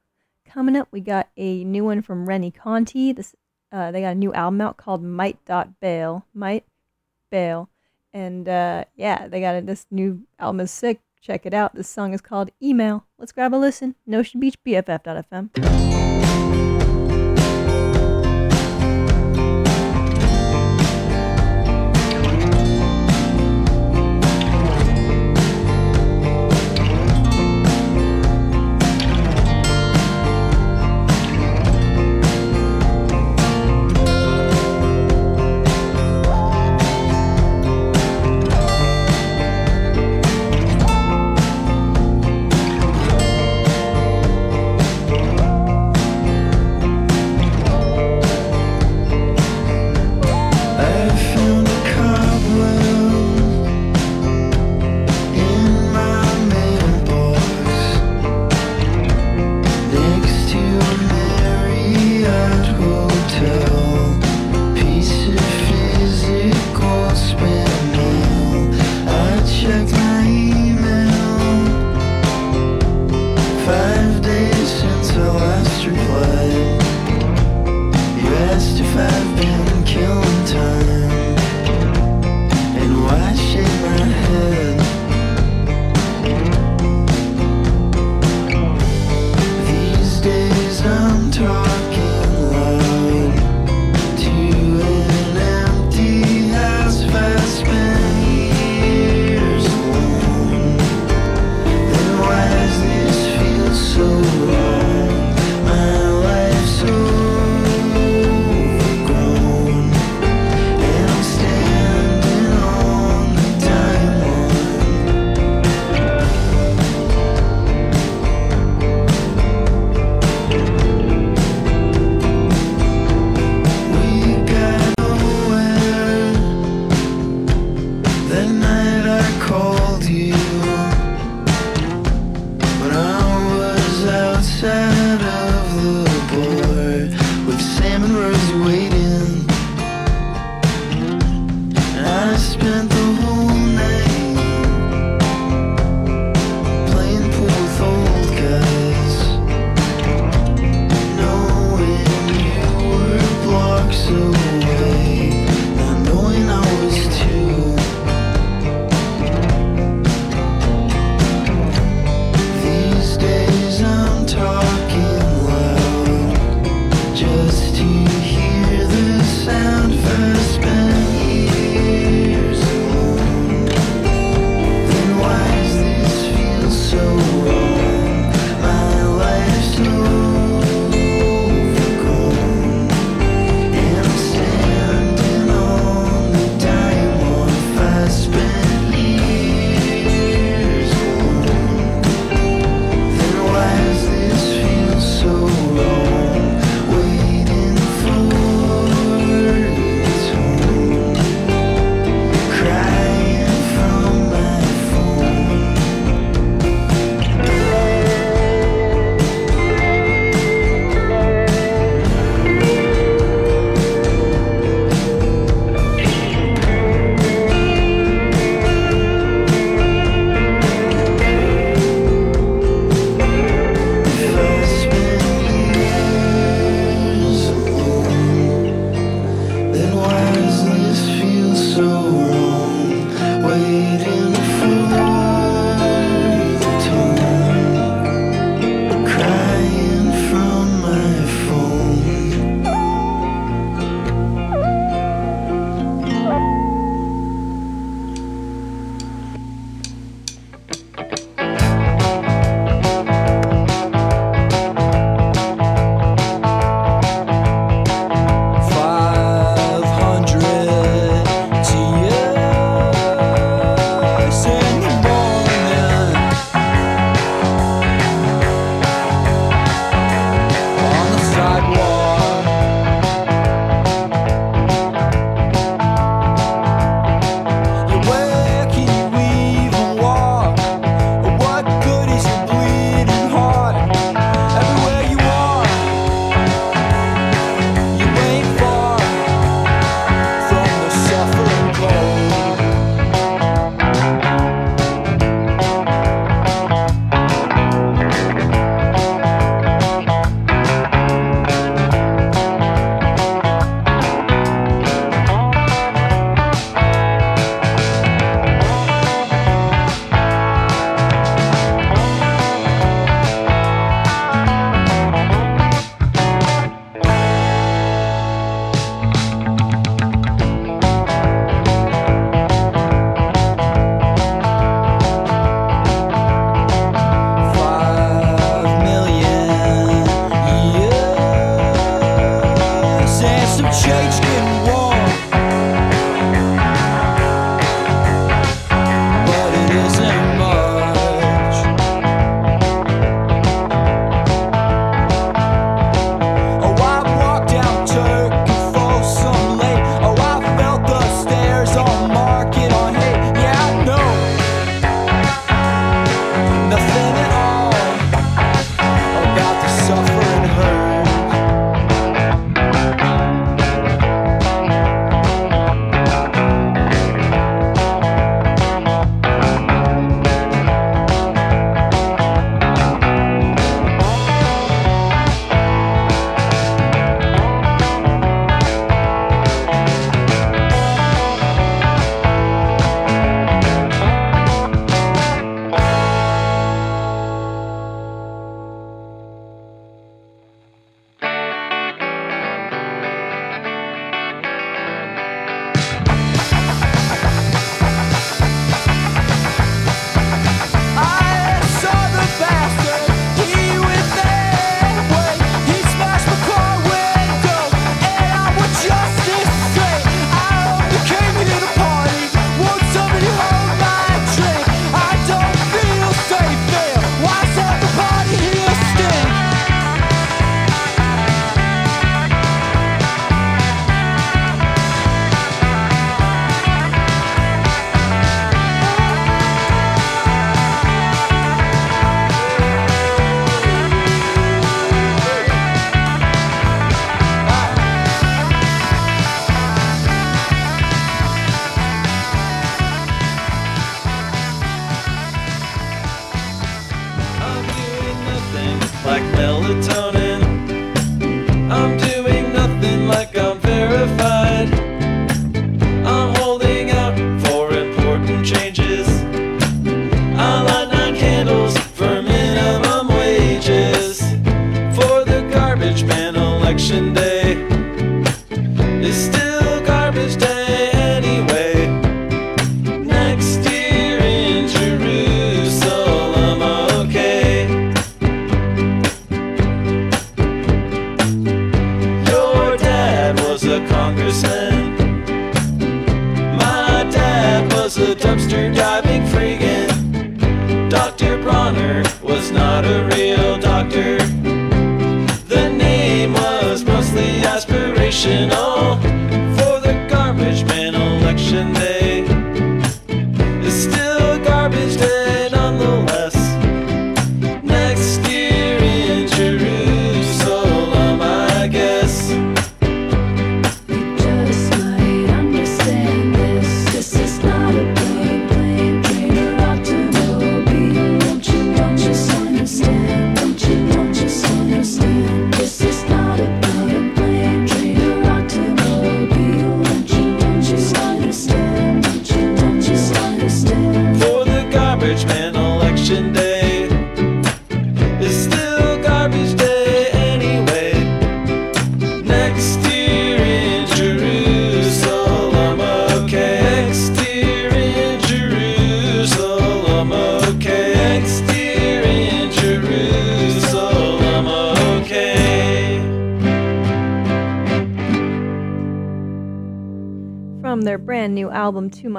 Coming 0.48 0.76
up, 0.76 0.86
we 0.92 1.00
got 1.00 1.30
a 1.36 1.64
new 1.64 1.84
one 1.84 2.00
from 2.00 2.28
Rennie 2.28 2.52
Conti. 2.52 3.10
This 3.10 3.34
uh, 3.72 3.90
They 3.90 4.02
got 4.02 4.12
a 4.12 4.14
new 4.14 4.32
album 4.34 4.60
out 4.60 4.76
called 4.76 5.02
Might 5.02 5.44
Dot 5.44 5.80
Bail. 5.80 6.26
Might 6.32 6.64
Bail. 7.28 7.70
And 8.12 8.48
uh, 8.48 8.84
yeah, 8.94 9.26
they 9.26 9.40
got 9.40 9.56
a, 9.56 9.62
this 9.62 9.88
new 9.90 10.28
album 10.38 10.60
is 10.60 10.70
sick. 10.70 11.00
Check 11.24 11.46
it 11.46 11.54
out. 11.54 11.74
This 11.74 11.88
song 11.88 12.12
is 12.12 12.20
called 12.20 12.50
Email. 12.62 13.06
Let's 13.18 13.32
grab 13.32 13.54
a 13.54 13.56
listen. 13.56 13.94
Nocean 14.06 14.40
Beach 14.40 14.56
BFF.fm. 14.62 16.03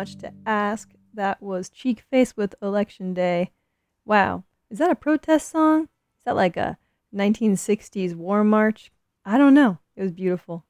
Much 0.05 0.17
to 0.17 0.31
Ask, 0.45 0.91
that 1.15 1.41
was 1.41 1.67
Cheek 1.67 1.99
Face 2.11 2.37
with 2.37 2.53
Election 2.61 3.15
Day. 3.15 3.49
Wow. 4.05 4.43
Is 4.69 4.77
that 4.77 4.91
a 4.91 4.95
protest 4.95 5.49
song? 5.49 5.85
Is 5.85 6.25
that 6.25 6.35
like 6.35 6.55
a 6.55 6.77
1960s 7.11 8.13
war 8.13 8.43
march? 8.43 8.91
I 9.25 9.39
don't 9.39 9.55
know. 9.55 9.79
It 9.95 10.03
was 10.03 10.11
beautiful. 10.11 10.63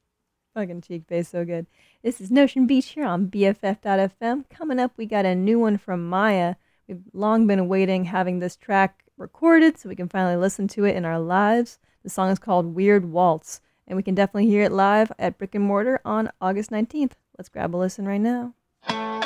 Fucking 0.54 0.80
Cheek 0.80 1.02
Face, 1.06 1.28
so 1.28 1.44
good. 1.44 1.66
This 2.02 2.18
is 2.18 2.30
Nocean 2.30 2.66
Beach 2.66 2.92
here 2.92 3.04
on 3.04 3.26
BFF.fm. 3.26 4.48
Coming 4.48 4.80
up, 4.80 4.92
we 4.96 5.04
got 5.04 5.26
a 5.26 5.34
new 5.34 5.58
one 5.58 5.76
from 5.76 6.08
Maya. 6.08 6.54
We've 6.88 7.02
long 7.12 7.46
been 7.46 7.58
awaiting 7.58 8.06
having 8.06 8.38
this 8.38 8.56
track 8.56 9.04
recorded 9.18 9.76
so 9.76 9.90
we 9.90 9.96
can 9.96 10.08
finally 10.08 10.36
listen 10.36 10.66
to 10.68 10.86
it 10.86 10.96
in 10.96 11.04
our 11.04 11.20
lives. 11.20 11.78
The 12.04 12.08
song 12.08 12.30
is 12.30 12.38
called 12.38 12.74
Weird 12.74 13.04
Waltz, 13.12 13.60
and 13.86 13.98
we 13.98 14.02
can 14.02 14.14
definitely 14.14 14.46
hear 14.46 14.62
it 14.62 14.72
live 14.72 15.12
at 15.18 15.36
Brick 15.36 15.54
and 15.54 15.64
Mortar 15.64 16.00
on 16.06 16.30
August 16.40 16.70
19th. 16.70 17.12
Let's 17.36 17.50
grab 17.50 17.74
a 17.74 17.76
listen 17.76 18.08
right 18.08 18.16
now. 18.16 18.54
Thank 18.86 19.17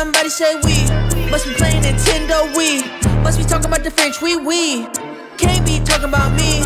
somebody 0.00 0.30
say 0.30 0.54
we 0.64 0.76
must 1.30 1.44
be 1.46 1.52
playing 1.52 1.82
Nintendo 1.82 2.50
Wii 2.54 2.80
Must 3.22 3.36
be 3.38 3.44
talking 3.44 3.66
about 3.66 3.84
the 3.84 3.90
French 3.90 4.22
We 4.22 4.34
we 4.34 4.86
Can't 5.36 5.66
be 5.66 5.78
talking 5.84 6.08
about 6.08 6.32
me. 6.32 6.60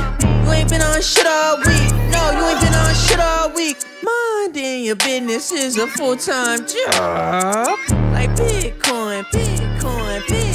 You 0.44 0.52
ain't 0.52 0.70
been 0.70 0.82
on 0.82 1.00
shit 1.02 1.26
all 1.26 1.56
week. 1.58 1.90
No, 2.14 2.22
you 2.36 2.44
ain't 2.50 2.60
been 2.60 2.74
on 2.74 2.94
shit 2.94 3.18
all 3.18 3.50
week. 3.52 3.78
Minding 4.02 4.84
your 4.84 4.96
business 4.96 5.50
is 5.50 5.78
a 5.78 5.86
full 5.86 6.16
time 6.16 6.60
job. 6.66 7.78
Like 8.12 8.30
Bitcoin, 8.36 9.24
Bitcoin, 9.32 10.20
Bitcoin, 10.30 10.53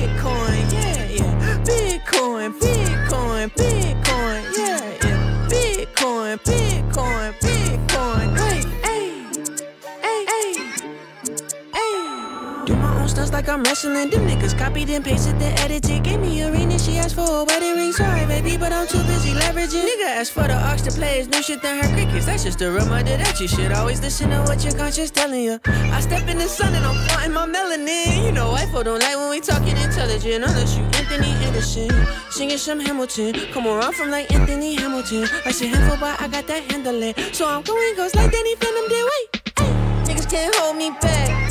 I'm 13.60 13.66
wrestling. 13.66 14.10
Them 14.10 14.26
niggas 14.26 14.58
copied 14.58 14.90
and 14.90 15.04
pasted 15.04 15.38
the 15.38 15.48
edited. 15.60 16.02
Gave 16.04 16.22
me 16.22 16.42
a 16.44 16.50
ring 16.50 16.72
and 16.72 16.80
she 16.80 16.98
asked 16.98 17.16
for 17.16 17.28
a 17.28 17.44
wedding 17.44 17.76
ring. 17.76 17.92
Sorry, 17.92 18.26
baby, 18.26 18.56
but 18.56 18.72
I'm 18.72 18.88
too 18.88 19.04
busy 19.04 19.34
leveraging. 19.34 19.84
Nigga 19.84 20.08
asked 20.16 20.32
for 20.32 20.48
the 20.48 20.56
aux 20.56 20.78
to 20.78 20.92
play 20.92 21.18
his 21.18 21.28
new 21.28 21.44
shit 21.44 21.62
than 21.62 21.84
her 21.84 21.94
crickets. 21.94 22.26
That's 22.26 22.46
just 22.46 22.62
a 22.62 22.72
reminder 22.72 23.18
that 23.18 23.38
you 23.42 23.50
should 23.50 23.74
always 23.74 24.00
listen 24.00 24.30
to 24.30 24.40
what 24.44 24.64
your 24.64 24.72
conscience 24.76 25.12
telling 25.12 25.44
you. 25.44 25.60
I 25.66 26.00
step 26.00 26.26
in 26.30 26.38
the 26.38 26.48
sun 26.48 26.74
and 26.74 26.86
I'm 26.86 26.96
fronting 27.10 27.34
my 27.34 27.48
melanin. 27.48 28.24
You 28.24 28.32
know, 28.32 28.56
wifo 28.56 28.82
don't 28.82 29.02
like 29.02 29.18
when 29.18 29.30
we 29.30 29.42
talking 29.42 29.76
intelligent. 29.76 30.46
Unless 30.46 30.78
you 30.78 30.86
Anthony 30.96 31.32
Anderson. 31.44 31.92
Singing 32.30 32.58
some 32.58 32.80
Hamilton. 32.80 33.34
Come 33.52 33.68
around 33.68 33.94
from 33.94 34.10
like 34.10 34.32
Anthony 34.32 34.76
Hamilton. 34.76 35.28
I 35.46 35.52
say 35.52 35.68
handful, 35.68 35.98
but 36.00 36.16
I 36.22 36.30
got 36.30 36.48
that 36.48 36.64
handle 36.72 37.04
it. 37.04 37.36
So 37.36 37.46
I'm 37.46 37.64
going 37.64 37.96
ghost 37.98 38.16
like 38.16 38.32
Danny 38.32 38.56
Phantom 38.56 38.88
did. 38.88 39.04
Wait, 39.04 39.52
hey. 39.60 39.90
Niggas 40.08 40.30
can't 40.32 40.56
hold 40.56 40.78
me 40.78 40.92
back. 41.02 41.49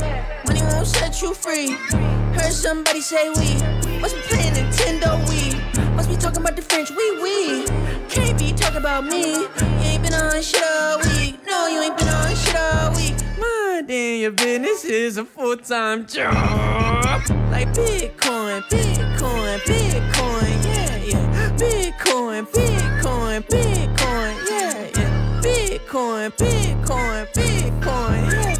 Won't 0.68 0.86
set 0.86 1.22
you 1.22 1.34
free. 1.34 1.72
Heard 2.36 2.52
somebody 2.52 3.00
say 3.00 3.28
we 3.30 3.54
must 4.00 4.14
be 4.16 4.22
playing 4.22 4.54
Nintendo 4.54 5.18
Wii. 5.26 5.94
Must 5.96 6.08
be 6.08 6.16
talking 6.16 6.40
about 6.40 6.56
the 6.56 6.62
French 6.62 6.90
wee 6.90 7.18
wee. 7.22 7.66
Can't 8.08 8.38
be 8.38 8.52
talking 8.52 8.76
about 8.76 9.04
me. 9.04 9.32
You 9.32 9.48
ain't 9.90 10.02
been 10.02 10.14
on 10.14 10.40
shit 10.42 10.62
all 10.62 10.98
week. 10.98 11.40
No, 11.46 11.66
you 11.66 11.82
ain't 11.82 11.96
been 11.98 12.08
on 12.08 12.34
shit 12.36 12.56
all 12.56 12.94
week. 12.94 13.14
Minding 13.40 14.20
your 14.20 14.30
business 14.32 14.84
is 14.84 15.16
a 15.16 15.24
full 15.24 15.56
time 15.56 16.06
job. 16.06 16.34
Like 17.50 17.68
Bitcoin, 17.72 18.62
Bitcoin, 18.70 19.58
Bitcoin, 19.60 20.64
yeah, 20.64 20.96
yeah. 20.96 21.50
Bitcoin, 21.56 22.46
Bitcoin, 22.46 23.42
Bitcoin, 23.48 24.50
yeah, 24.50 24.90
yeah. 24.96 25.40
Bitcoin, 25.42 26.30
Bitcoin, 26.36 27.26
Bitcoin, 27.32 28.32
yeah. 28.32 28.57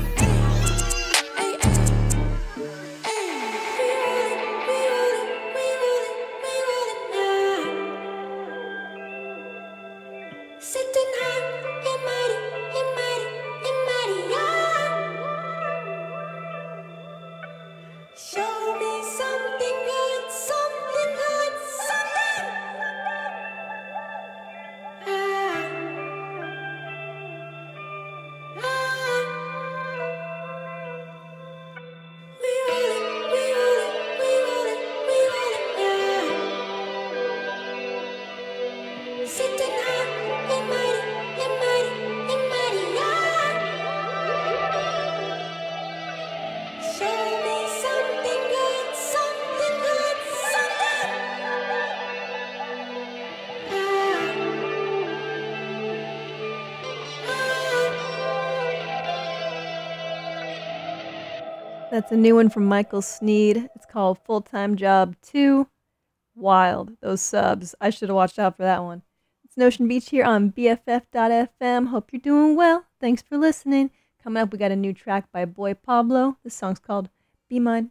That's 61.99 62.13
a 62.13 62.17
new 62.17 62.37
one 62.37 62.49
from 62.49 62.67
Michael 62.67 63.03
Sneed. 63.03 63.69
It's 63.75 63.85
called 63.85 64.21
Full 64.21 64.41
Time 64.41 64.77
Job 64.77 65.17
2. 65.21 65.67
Wild, 66.37 66.93
those 67.01 67.21
subs. 67.21 67.75
I 67.81 67.91
should 67.91 68.09
have 68.09 68.15
watched 68.15 68.39
out 68.39 68.57
for 68.57 68.63
that 68.63 68.85
one. 68.85 69.03
It's 69.45 69.57
Nocean 69.57 69.89
Beach 69.89 70.11
here 70.11 70.25
on 70.25 70.53
BFF.FM. 70.53 71.89
Hope 71.89 72.13
you're 72.13 72.21
doing 72.21 72.55
well. 72.55 72.85
Thanks 73.01 73.21
for 73.21 73.37
listening. 73.37 73.91
Coming 74.23 74.41
up, 74.41 74.53
we 74.53 74.59
got 74.59 74.71
a 74.71 74.77
new 74.77 74.93
track 74.93 75.33
by 75.33 75.45
Boy 75.45 75.75
Pablo. 75.75 76.37
This 76.45 76.55
song's 76.55 76.79
called 76.79 77.11
Be 77.49 77.59
Mine. 77.59 77.91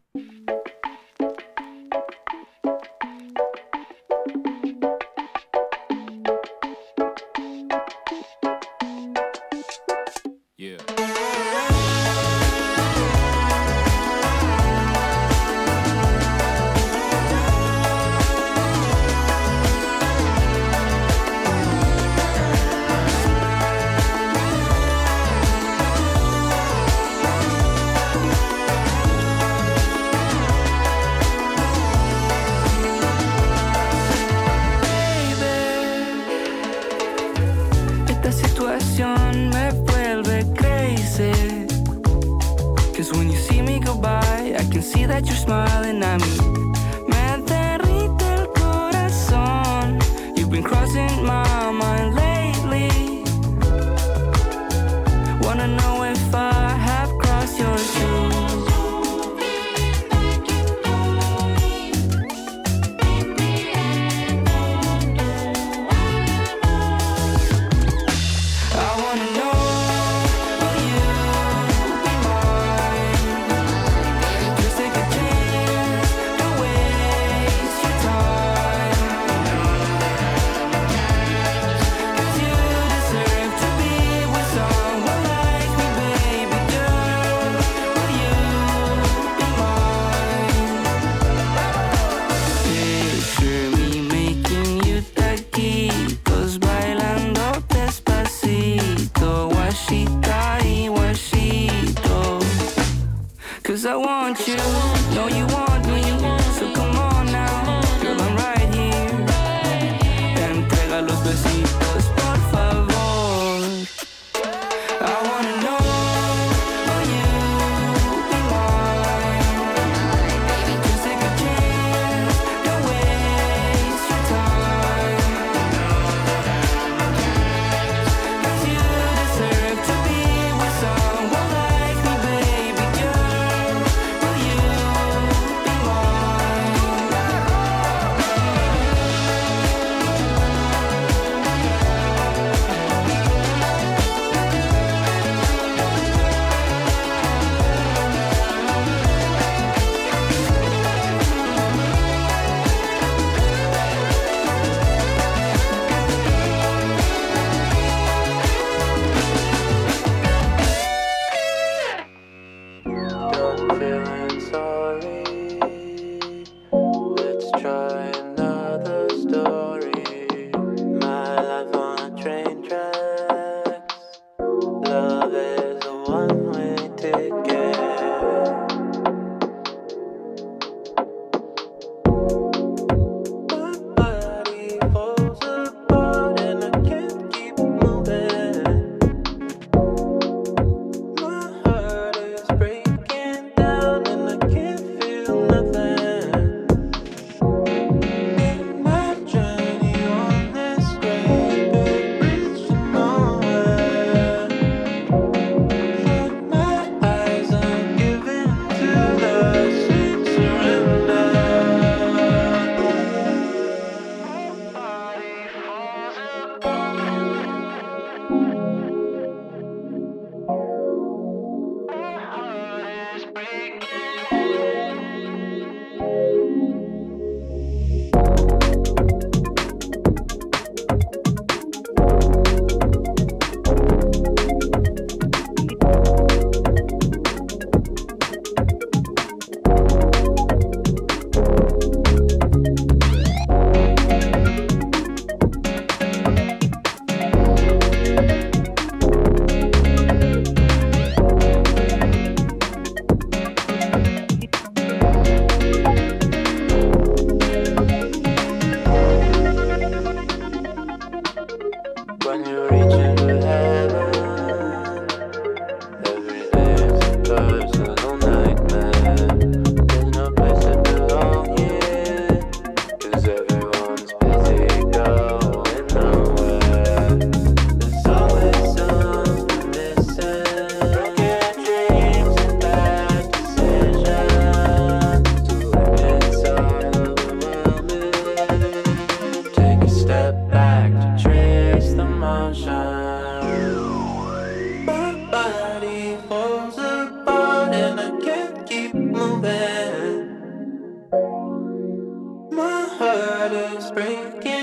Heart 303.47 303.77
is 303.77 303.91
breaking 303.91 304.56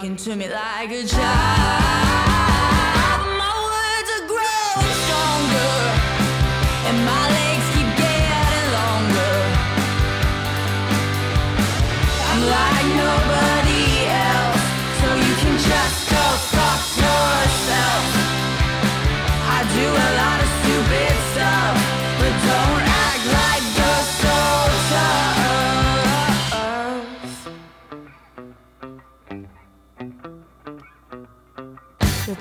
talking 0.00 0.16
to 0.16 0.34
me 0.34 0.48
like 0.48 0.90
a 0.90 1.04
child. 1.04 1.20
My 3.36 3.54
words 3.68 4.10
are 4.16 4.26
growing 4.32 4.94
stronger. 5.04 5.76
And 6.88 6.96
my 7.04 7.19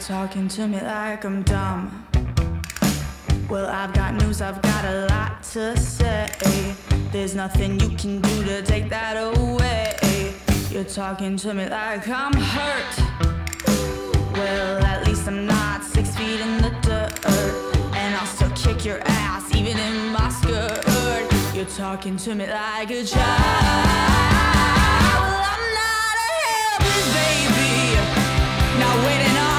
talking 0.10 0.48
to 0.48 0.68
me 0.68 0.82
like 0.82 1.24
I'm 1.24 1.44
dumb. 1.44 2.04
Well, 3.48 3.68
I've 3.68 3.94
got 3.94 4.16
news, 4.16 4.42
I've 4.42 4.60
got 4.60 4.84
a 4.84 5.06
lot 5.06 5.44
to 5.54 5.78
say. 5.78 6.28
There's 7.12 7.36
nothing 7.36 7.80
you 7.80 7.90
can 7.96 8.20
do 8.20 8.44
to 8.46 8.64
take 8.64 8.90
that 8.90 9.18
away. 9.18 10.34
You're 10.72 10.84
talking 10.84 11.38
to 11.38 11.54
me 11.54 11.70
like 11.70 12.10
I'm 12.10 12.34
hurt. 12.34 12.94
Well, 14.34 14.84
at 14.84 15.06
least 15.06 15.28
I'm 15.28 15.46
not 15.46 15.84
six 15.84 16.16
feet 16.16 16.40
in 16.40 16.58
the 16.58 16.72
dirt. 16.82 17.14
And 17.96 18.16
I'll 18.16 18.26
still 18.26 18.50
kick 18.56 18.84
your 18.84 19.02
ass, 19.06 19.54
even 19.54 19.78
in 19.78 20.12
my 20.12 20.30
skirt. 20.30 20.84
You're 21.54 21.74
talking 21.78 22.18
to 22.18 22.34
me 22.34 22.48
like 22.48 22.90
a 22.90 23.04
child. 23.04 23.86
Well, 25.22 25.44
I'm 25.54 25.66
not 25.82 26.16
a 26.26 26.32
helpless 26.50 27.08
baby. 27.14 27.94
Not 28.80 28.96
waiting 29.06 29.38
on 29.38 29.59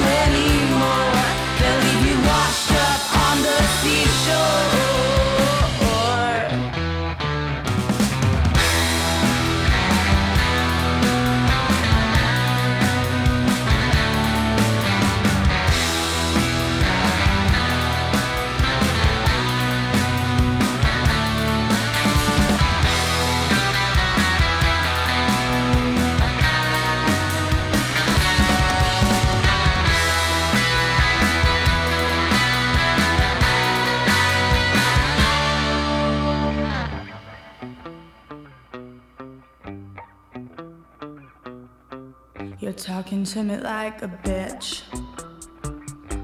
talking 42.91 43.23
to 43.23 43.41
me 43.41 43.55
like 43.55 44.01
a 44.01 44.07
bitch. 44.25 44.81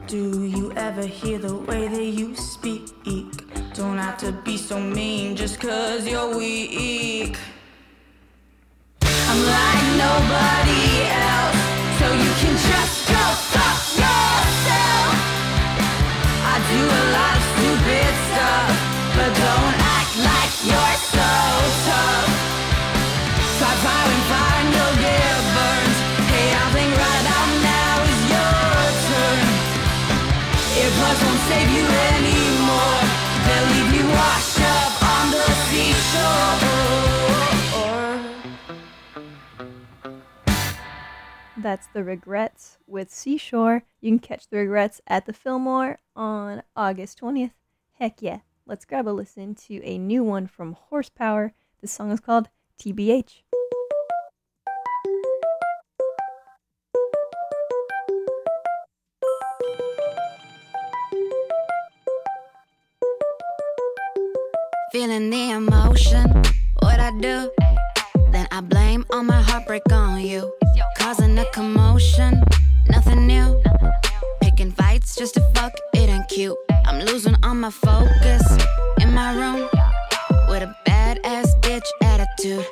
Do 0.05 0.43
you 0.43 0.73
ever 0.73 1.05
hear 1.05 1.37
the 1.37 1.55
way 1.55 1.87
that 1.87 2.03
you 2.03 2.35
speak? 2.35 2.83
Don't 3.73 3.97
have 3.97 4.17
to 4.17 4.33
be 4.33 4.57
so 4.57 4.77
mean 4.77 5.37
just 5.37 5.61
cause 5.61 6.05
you're 6.05 6.35
weak. 6.37 7.37
I'm 9.01 9.39
like 9.55 9.85
nobody 10.05 10.83
else, 11.29 11.59
so 11.99 12.05
you 12.23 12.31
can 12.41 12.55
just 12.69 12.96
That's 41.67 41.87
The 41.87 42.01
Regrets 42.01 42.77
with 42.87 43.13
Seashore. 43.13 43.83
You 43.99 44.11
can 44.11 44.19
catch 44.19 44.47
The 44.47 44.55
Regrets 44.55 45.01
at 45.05 45.25
the 45.25 45.33
Fillmore 45.33 45.99
on 46.15 46.63
August 46.77 47.19
20th. 47.19 47.51
Heck 47.99 48.21
yeah. 48.21 48.39
Let's 48.65 48.85
grab 48.85 49.05
a 49.05 49.09
listen 49.09 49.53
to 49.67 49.83
a 49.83 49.97
new 49.97 50.23
one 50.23 50.47
from 50.47 50.77
Horsepower. 50.87 51.51
This 51.81 51.91
song 51.91 52.11
is 52.11 52.21
called 52.21 52.47
TBH. 52.79 53.41
Feeling 64.93 65.29
the 65.29 65.51
emotion, 65.51 66.31
what 66.79 67.01
I 67.01 67.11
do? 67.19 67.51
Then 68.31 68.47
I 68.51 68.61
blame 68.61 69.05
all 69.09 69.23
my 69.23 69.41
heartbreak 69.41 69.83
on 69.91 70.21
you 70.21 70.49
causing 71.07 71.39
a 71.39 71.45
commotion. 71.51 72.43
Nothing 72.89 73.27
new. 73.27 73.63
Picking 74.41 74.71
fights 74.71 75.15
just 75.15 75.35
to 75.35 75.41
fuck, 75.55 75.71
it 75.93 76.09
ain't 76.09 76.27
cute. 76.27 76.57
I'm 76.85 76.99
losing 77.05 77.33
all 77.43 77.53
my 77.53 77.69
focus 77.69 78.43
in 78.99 79.13
my 79.13 79.31
room 79.33 79.69
with 80.49 80.63
a 80.63 80.75
badass 80.85 81.47
bitch 81.61 81.87
attitude. 82.03 82.65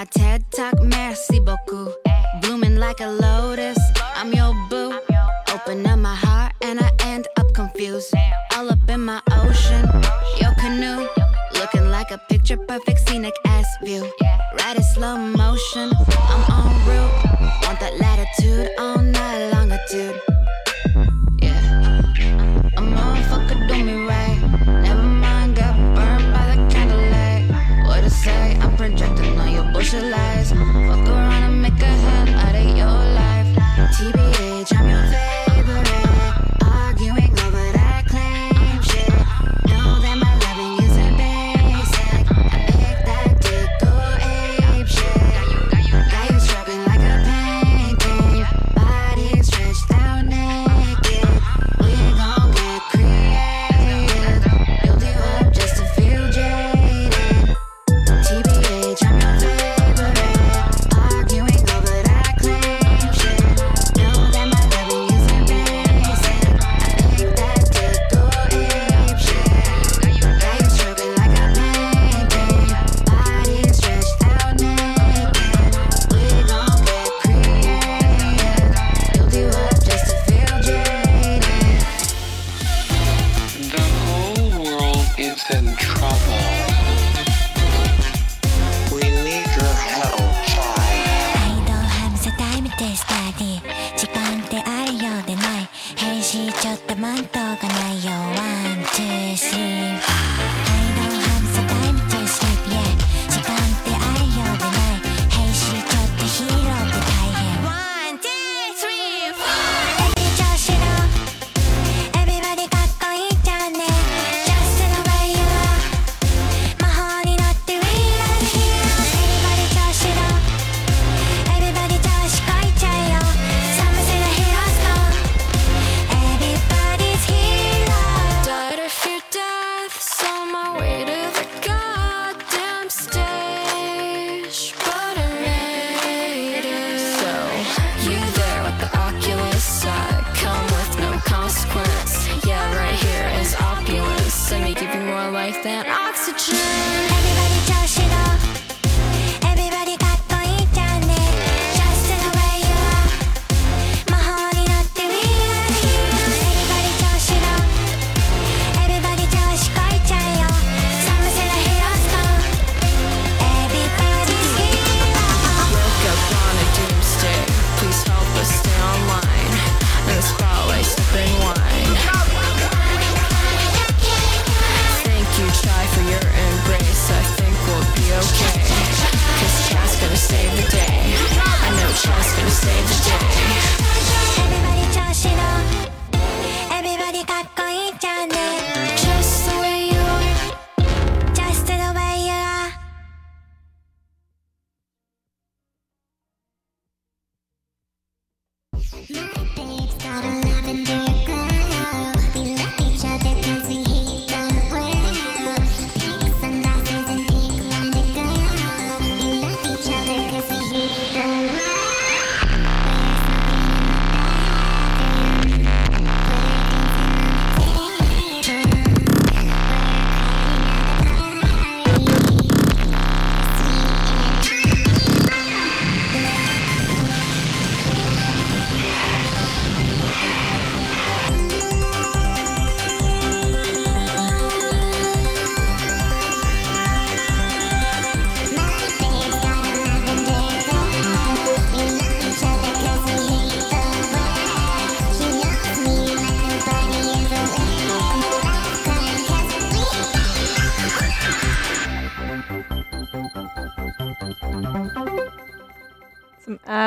my 0.00 0.06
TED 0.06 0.42
Talk, 0.50 0.80
merci 0.80 1.40
beaucoup. 1.40 1.92
Blooming 2.40 2.76
like 2.76 3.00
a 3.00 3.06
lotus, 3.06 3.78
I'm 4.16 4.32
your 4.32 4.54
boo. 4.70 4.98
Open 5.52 5.86
up 5.86 5.98
my 5.98 6.14
heart 6.14 6.52
and 6.62 6.80
I 6.80 6.90
end 7.04 7.28
up 7.36 7.52
confused. 7.52 8.14
All 8.56 8.70
up 8.70 8.88
in 8.88 9.02
my 9.04 9.20
ocean, 9.32 9.84
your 10.40 10.54
canoe. 10.54 11.06
Looking 11.52 11.90
like 11.90 12.10
a 12.12 12.18
picture 12.30 12.56
perfect 12.56 13.06
scenic 13.06 13.34
ass 13.46 13.66
view. 13.84 14.10
Ride 14.58 14.78
it 14.78 14.84
slow 14.94 15.18
motion. 15.18 15.92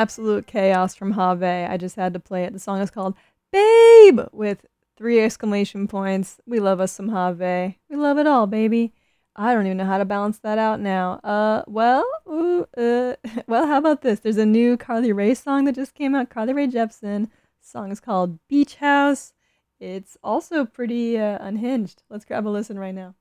absolute 0.04 0.46
chaos 0.46 0.94
from 0.94 1.12
Have. 1.12 1.42
I 1.42 1.78
just 1.78 1.96
had 1.96 2.12
to 2.12 2.20
play 2.20 2.44
it. 2.44 2.52
The 2.52 2.58
song 2.58 2.82
is 2.82 2.90
called 2.90 3.14
Babe 3.50 4.20
with 4.32 4.66
three 4.98 5.18
exclamation 5.18 5.88
points. 5.88 6.42
We 6.44 6.60
love 6.60 6.78
us 6.78 6.92
some 6.92 7.08
Have. 7.08 7.38
We 7.38 7.96
love 7.96 8.18
it 8.18 8.26
all, 8.26 8.46
baby. 8.46 8.92
I 9.34 9.54
don't 9.54 9.64
even 9.64 9.78
know 9.78 9.86
how 9.86 9.96
to 9.96 10.04
balance 10.04 10.38
that 10.40 10.58
out 10.58 10.78
now. 10.78 11.20
Uh, 11.24 11.62
well, 11.66 12.04
ooh, 12.28 12.66
uh, 12.76 13.16
well, 13.46 13.66
how 13.66 13.78
about 13.78 14.02
this? 14.02 14.20
There's 14.20 14.36
a 14.36 14.44
new 14.44 14.76
Carly 14.76 15.10
Rae 15.10 15.32
song 15.32 15.64
that 15.64 15.74
just 15.74 15.94
came 15.94 16.14
out. 16.14 16.28
Carly 16.28 16.52
Rae 16.52 16.68
Jepsen. 16.68 17.30
The 17.62 17.66
song 17.66 17.90
is 17.90 17.98
called 17.98 18.38
Beach 18.46 18.74
House. 18.74 19.32
It's 19.80 20.18
also 20.22 20.66
pretty 20.66 21.18
uh, 21.18 21.38
unhinged. 21.40 22.02
Let's 22.10 22.26
grab 22.26 22.46
a 22.46 22.50
listen 22.50 22.78
right 22.78 22.94
now. 22.94 23.14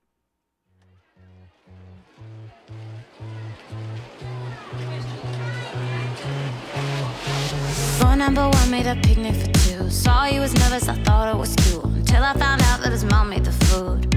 Phone 8.13 8.19
number 8.19 8.47
one 8.47 8.69
made 8.69 8.85
a 8.85 8.95
picnic 8.97 9.33
for 9.33 9.51
two. 9.53 9.89
Saw 9.89 10.25
he 10.25 10.39
was 10.39 10.53
nervous, 10.53 10.87
I 10.87 10.93
thought 11.01 11.33
it 11.33 11.35
was 11.35 11.55
cute. 11.55 11.83
Until 11.83 12.21
I 12.21 12.33
found 12.33 12.61
out 12.61 12.79
that 12.83 12.91
his 12.91 13.03
mom 13.03 13.31
made 13.31 13.43
the 13.43 13.51
food. 13.51 14.07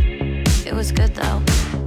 It 0.66 0.74
was 0.74 0.92
good 0.92 1.14
though. 1.14 1.40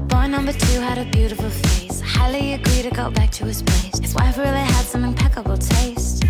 Boy 0.07 0.25
number 0.25 0.51
two 0.51 0.81
had 0.81 0.97
a 0.97 1.05
beautiful 1.11 1.51
face. 1.51 2.01
Highly 2.01 2.53
agreed 2.53 2.85
to 2.85 2.89
go 2.89 3.11
back 3.11 3.29
to 3.33 3.45
his 3.45 3.61
place. 3.61 3.99
His 3.99 4.15
wife 4.15 4.39
really 4.39 4.57
had 4.57 4.85
some 4.85 5.03
impeccable 5.03 5.59
taste. 5.59 6.23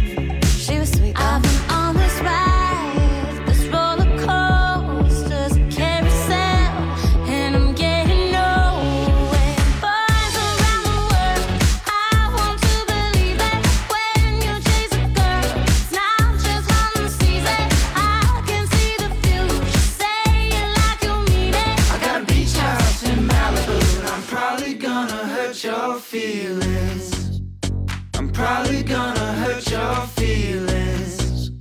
Probably 28.49 28.81
gonna 28.81 29.33
hurt 29.43 29.69
your 29.69 29.95
feelings. 30.17 31.51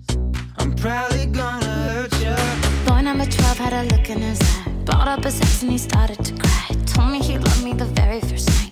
I'm 0.59 0.75
probably 0.75 1.27
gonna 1.27 1.75
hurt 1.93 2.13
your. 2.25 2.37
Boy 2.87 3.03
number 3.03 3.27
12 3.27 3.59
had 3.59 3.75
a 3.75 3.83
look 3.95 4.09
in 4.09 4.23
his 4.23 4.41
eye. 4.41 4.73
Brought 4.87 5.07
up 5.07 5.23
his 5.23 5.39
ex 5.39 5.63
and 5.63 5.71
he 5.73 5.77
started 5.77 6.25
to 6.25 6.33
cry. 6.43 6.69
Told 6.87 7.11
me 7.11 7.19
he 7.21 7.37
loved 7.37 7.63
me 7.63 7.75
the 7.75 7.85
very 8.01 8.21
first 8.23 8.49
night. 8.49 8.68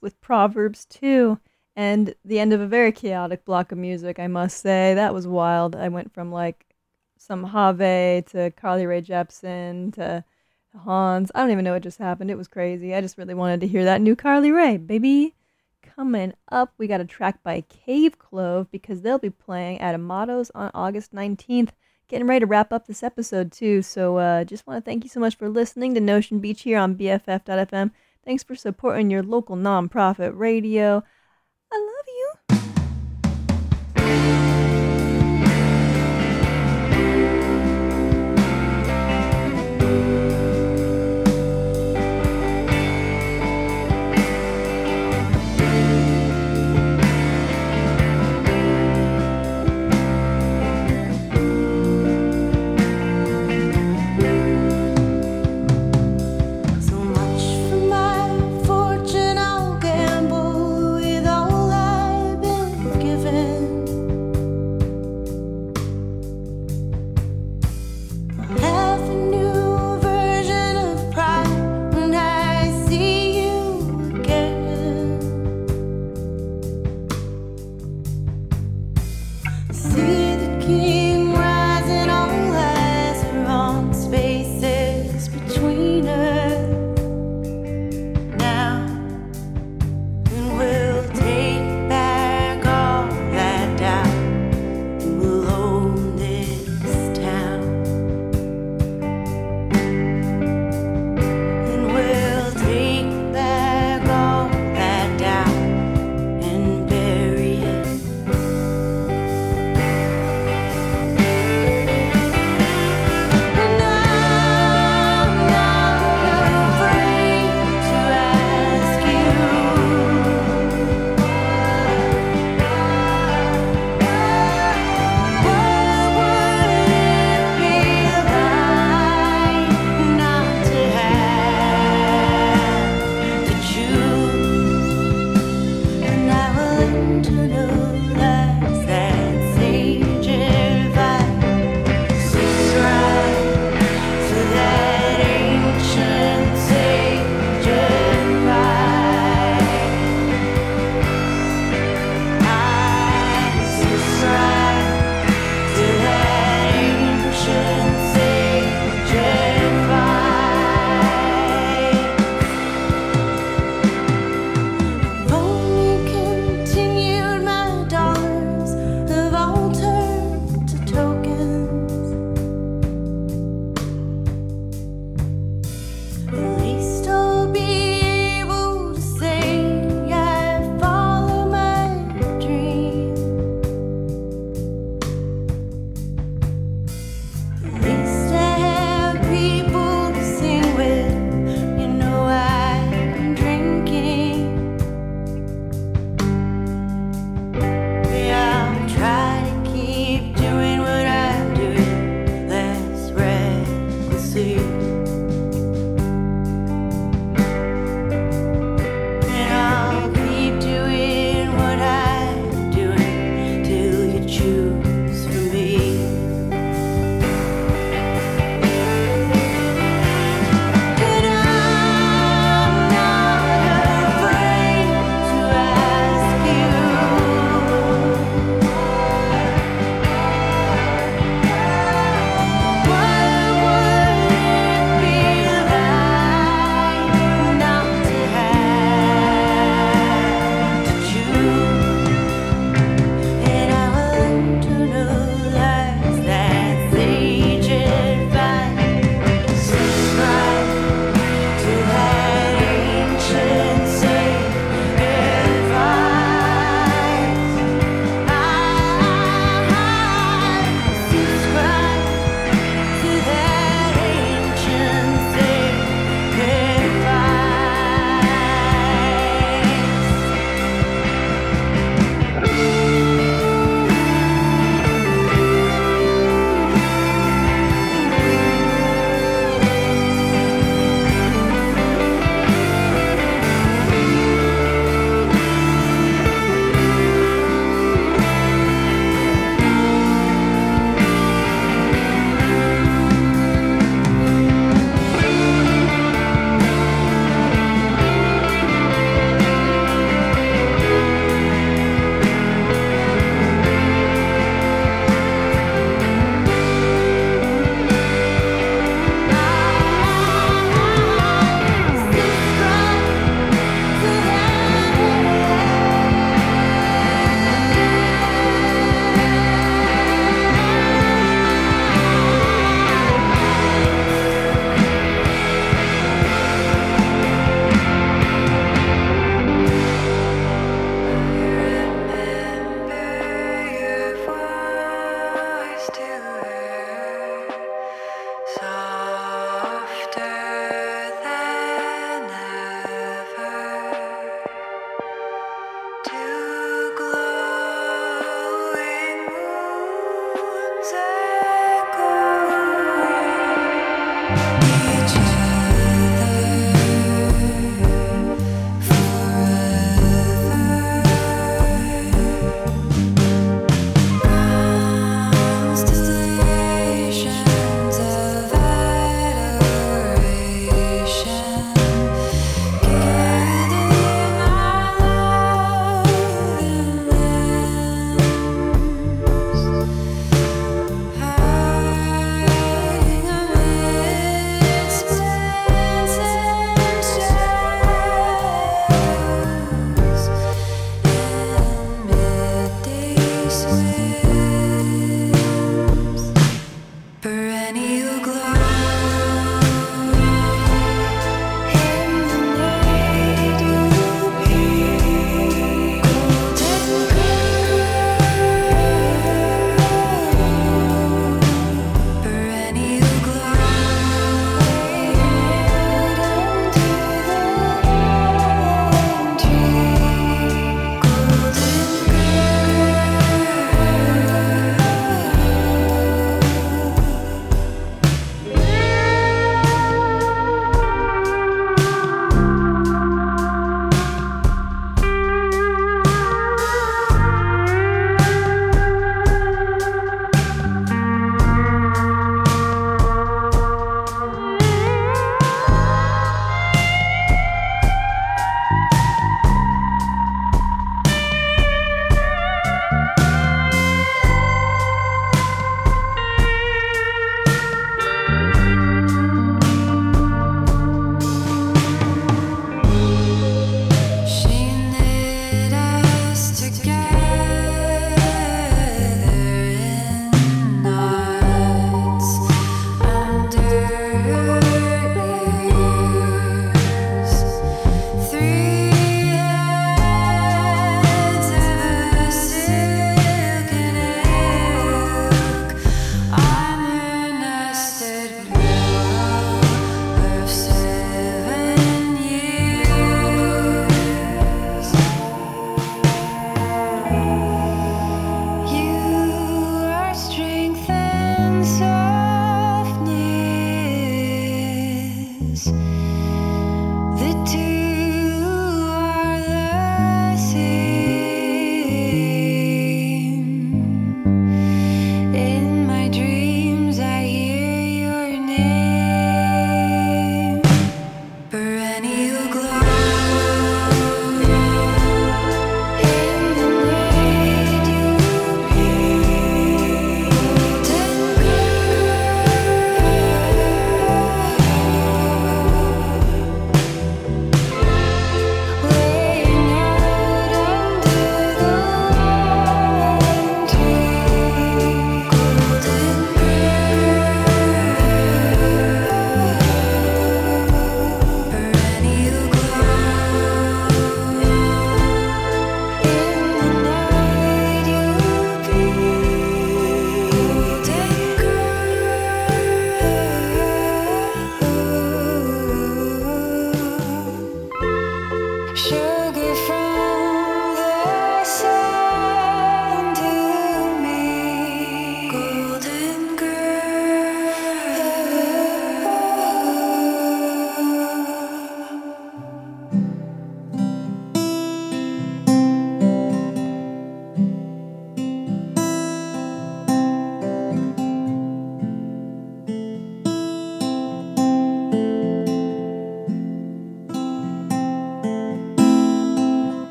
With 0.00 0.20
Proverbs 0.20 0.84
2. 0.86 1.38
And 1.76 2.14
the 2.24 2.40
end 2.40 2.52
of 2.52 2.60
a 2.60 2.66
very 2.66 2.90
chaotic 2.90 3.44
block 3.44 3.70
of 3.70 3.78
music, 3.78 4.18
I 4.18 4.26
must 4.26 4.60
say. 4.60 4.94
That 4.94 5.14
was 5.14 5.28
wild. 5.28 5.76
I 5.76 5.88
went 5.88 6.12
from 6.12 6.32
like 6.32 6.68
some 7.18 7.44
Have 7.44 7.78
to 7.78 8.52
Carly 8.56 8.86
Rae 8.86 9.02
Jepsen 9.02 9.94
to 9.94 10.24
Hans. 10.76 11.30
I 11.34 11.40
don't 11.40 11.50
even 11.50 11.64
know 11.64 11.74
what 11.74 11.82
just 11.82 11.98
happened. 11.98 12.30
It 12.30 12.38
was 12.38 12.48
crazy. 12.48 12.94
I 12.94 13.00
just 13.00 13.18
really 13.18 13.34
wanted 13.34 13.60
to 13.60 13.68
hear 13.68 13.84
that 13.84 14.00
new 14.00 14.16
Carly 14.16 14.50
Rae, 14.50 14.76
baby. 14.76 15.34
Coming 15.82 16.32
up, 16.50 16.72
we 16.78 16.86
got 16.86 17.00
a 17.00 17.04
track 17.04 17.42
by 17.42 17.62
Cave 17.62 18.18
Clove 18.18 18.70
because 18.70 19.02
they'll 19.02 19.18
be 19.18 19.30
playing 19.30 19.80
at 19.80 19.94
Amado's 19.94 20.50
on 20.54 20.70
August 20.74 21.12
19th. 21.12 21.70
Getting 22.08 22.26
ready 22.26 22.40
to 22.40 22.46
wrap 22.46 22.72
up 22.72 22.86
this 22.86 23.02
episode 23.02 23.52
too, 23.52 23.82
so 23.82 24.16
uh, 24.16 24.44
just 24.44 24.66
want 24.66 24.82
to 24.82 24.88
thank 24.88 25.04
you 25.04 25.10
so 25.10 25.20
much 25.20 25.36
for 25.36 25.48
listening 25.48 25.94
to 25.94 26.00
Nocean 26.00 26.40
Beach 26.40 26.62
here 26.62 26.78
on 26.78 26.94
BFF.fm. 26.96 27.90
Thanks 28.28 28.42
for 28.44 28.54
supporting 28.54 29.10
your 29.10 29.22
local 29.22 29.56
nonprofit 29.56 30.36
radio. 30.36 31.02
I 31.72 31.76
love 31.78 32.06
you. 32.06 32.17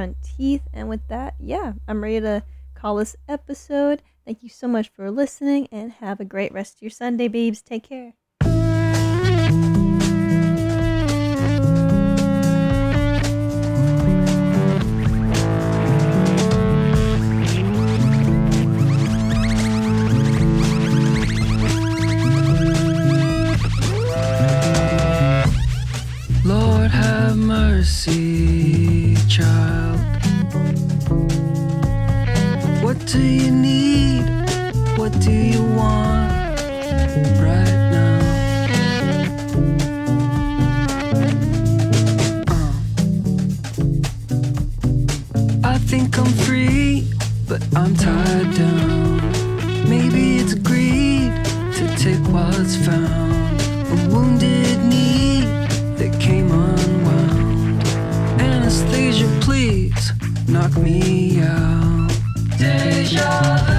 front 0.00 0.16
teeth. 0.22 0.62
And 0.72 0.88
with 0.88 1.06
that, 1.08 1.34
yeah, 1.38 1.74
I'm 1.86 2.02
ready 2.02 2.20
to 2.20 2.42
call 2.74 2.96
this 2.96 3.16
episode. 3.28 4.02
Thank 4.24 4.42
you 4.42 4.48
so 4.48 4.66
much 4.66 4.88
for 4.88 5.10
listening 5.10 5.68
and 5.70 5.92
have 5.92 6.20
a 6.20 6.24
great 6.24 6.54
rest 6.54 6.76
of 6.76 6.82
your 6.82 6.90
Sunday, 6.90 7.28
babes. 7.28 7.60
Take 7.60 7.82
care. 7.82 8.14
mercy, 27.80 29.16
child. 29.26 29.89
do 33.12 33.18
you 33.20 33.50
need? 33.50 34.22
What 34.96 35.12
do 35.20 35.32
you 35.32 35.64
want 35.74 36.30
right 37.40 37.90
now? 37.90 38.20
Uh. 42.46 42.72
I 45.64 45.78
think 45.78 46.16
I'm 46.18 46.32
free, 46.46 47.08
but 47.48 47.60
I'm 47.74 47.96
tied 47.96 48.54
down. 48.54 49.16
Maybe 49.88 50.36
it's 50.38 50.54
greed 50.54 51.32
to 51.78 51.88
take 51.96 52.22
what's 52.32 52.76
found. 52.76 53.60
A 53.90 53.96
wounded 54.14 54.78
knee 54.84 55.40
that 55.98 56.16
came 56.20 56.52
unwound. 56.52 57.82
Anesthesia, 58.40 59.26
please 59.40 60.12
knock 60.48 60.76
me 60.76 61.29
love. 63.20 63.69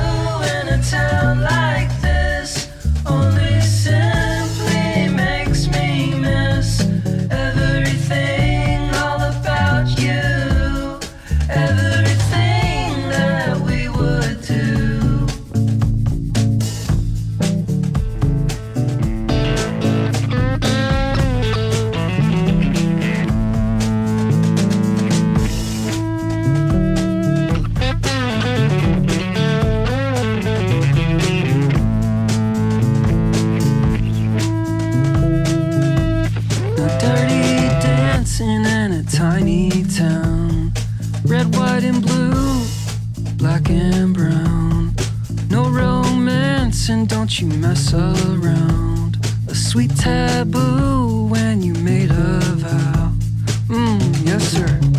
Red, 41.81 41.95
and 41.95 42.05
blue, 42.05 42.63
black 43.37 43.69
and 43.69 44.13
brown. 44.13 44.93
No 45.49 45.67
romance, 45.67 46.89
and 46.89 47.07
don't 47.07 47.41
you 47.41 47.47
mess 47.47 47.93
around. 47.93 49.17
A 49.47 49.55
sweet 49.55 49.95
taboo 49.97 51.25
when 51.25 51.63
you 51.63 51.73
made 51.73 52.11
a 52.11 52.39
vow. 52.39 53.11
Mmm, 53.67 54.25
yes, 54.25 54.43
sir. 54.43 54.90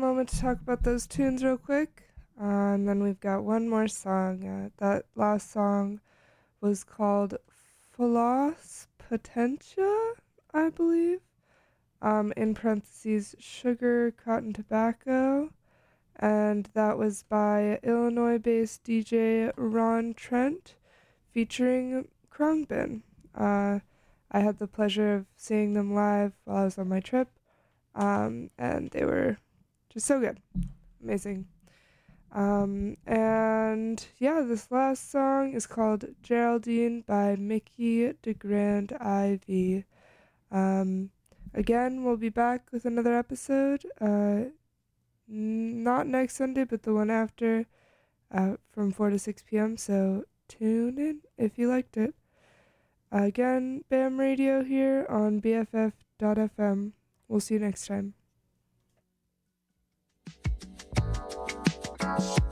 Moment 0.00 0.30
to 0.30 0.40
talk 0.40 0.58
about 0.62 0.82
those 0.82 1.06
tunes 1.06 1.44
real 1.44 1.58
quick. 1.58 2.04
Uh, 2.40 2.72
and 2.72 2.88
then 2.88 3.02
we've 3.02 3.20
got 3.20 3.44
one 3.44 3.68
more 3.68 3.86
song. 3.86 4.46
Uh, 4.46 4.70
that 4.78 5.04
last 5.14 5.52
song 5.52 6.00
was 6.62 6.84
called 6.84 7.36
Flos 7.92 8.88
Potentia, 8.96 10.14
I 10.54 10.70
believe. 10.70 11.20
Um, 12.00 12.32
in 12.34 12.54
parentheses, 12.54 13.34
Sugar 13.38 14.10
Cotton 14.12 14.54
Tobacco. 14.54 15.50
And 16.16 16.70
that 16.72 16.96
was 16.96 17.22
by 17.24 17.78
Illinois 17.82 18.38
based 18.38 18.84
DJ 18.84 19.52
Ron 19.54 20.14
Trent 20.14 20.76
featuring 21.30 22.08
Khruangbin. 22.30 23.02
Uh, 23.34 23.80
I 24.32 24.40
had 24.40 24.58
the 24.58 24.66
pleasure 24.66 25.14
of 25.14 25.26
seeing 25.36 25.74
them 25.74 25.92
live 25.92 26.32
while 26.44 26.56
I 26.56 26.64
was 26.64 26.78
on 26.78 26.88
my 26.88 27.00
trip, 27.00 27.28
um, 27.94 28.48
and 28.56 28.90
they 28.92 29.04
were 29.04 29.36
just 29.90 30.06
so 30.06 30.20
good, 30.20 30.38
amazing. 31.02 31.46
Um, 32.32 32.96
and 33.06 34.06
yeah, 34.18 34.42
this 34.46 34.70
last 34.70 35.10
song 35.10 35.52
is 35.52 35.66
called 35.66 36.04
Geraldine 36.22 37.02
by 37.06 37.34
Mickey 37.36 38.12
DeGrand 38.22 38.92
Ivy. 39.00 39.84
Um, 40.52 41.10
again, 41.52 42.04
we'll 42.04 42.16
be 42.16 42.28
back 42.28 42.68
with 42.70 42.84
another 42.84 43.14
episode. 43.14 43.84
Uh, 44.00 44.50
n- 45.28 45.82
not 45.82 46.06
next 46.06 46.36
Sunday, 46.36 46.64
but 46.64 46.84
the 46.84 46.94
one 46.94 47.10
after, 47.10 47.66
uh, 48.32 48.56
from 48.72 48.92
4 48.92 49.10
to 49.10 49.18
6 49.18 49.42
p.m. 49.48 49.76
So 49.76 50.24
tune 50.46 50.98
in 50.98 51.20
if 51.36 51.58
you 51.58 51.68
liked 51.68 51.96
it. 51.96 52.14
Again, 53.10 53.82
BAM 53.88 54.20
Radio 54.20 54.62
here 54.62 55.04
on 55.08 55.40
BFF.fm. 55.40 56.92
We'll 57.26 57.40
see 57.40 57.54
you 57.54 57.60
next 57.60 57.88
time. 57.88 58.14
you 62.18 62.49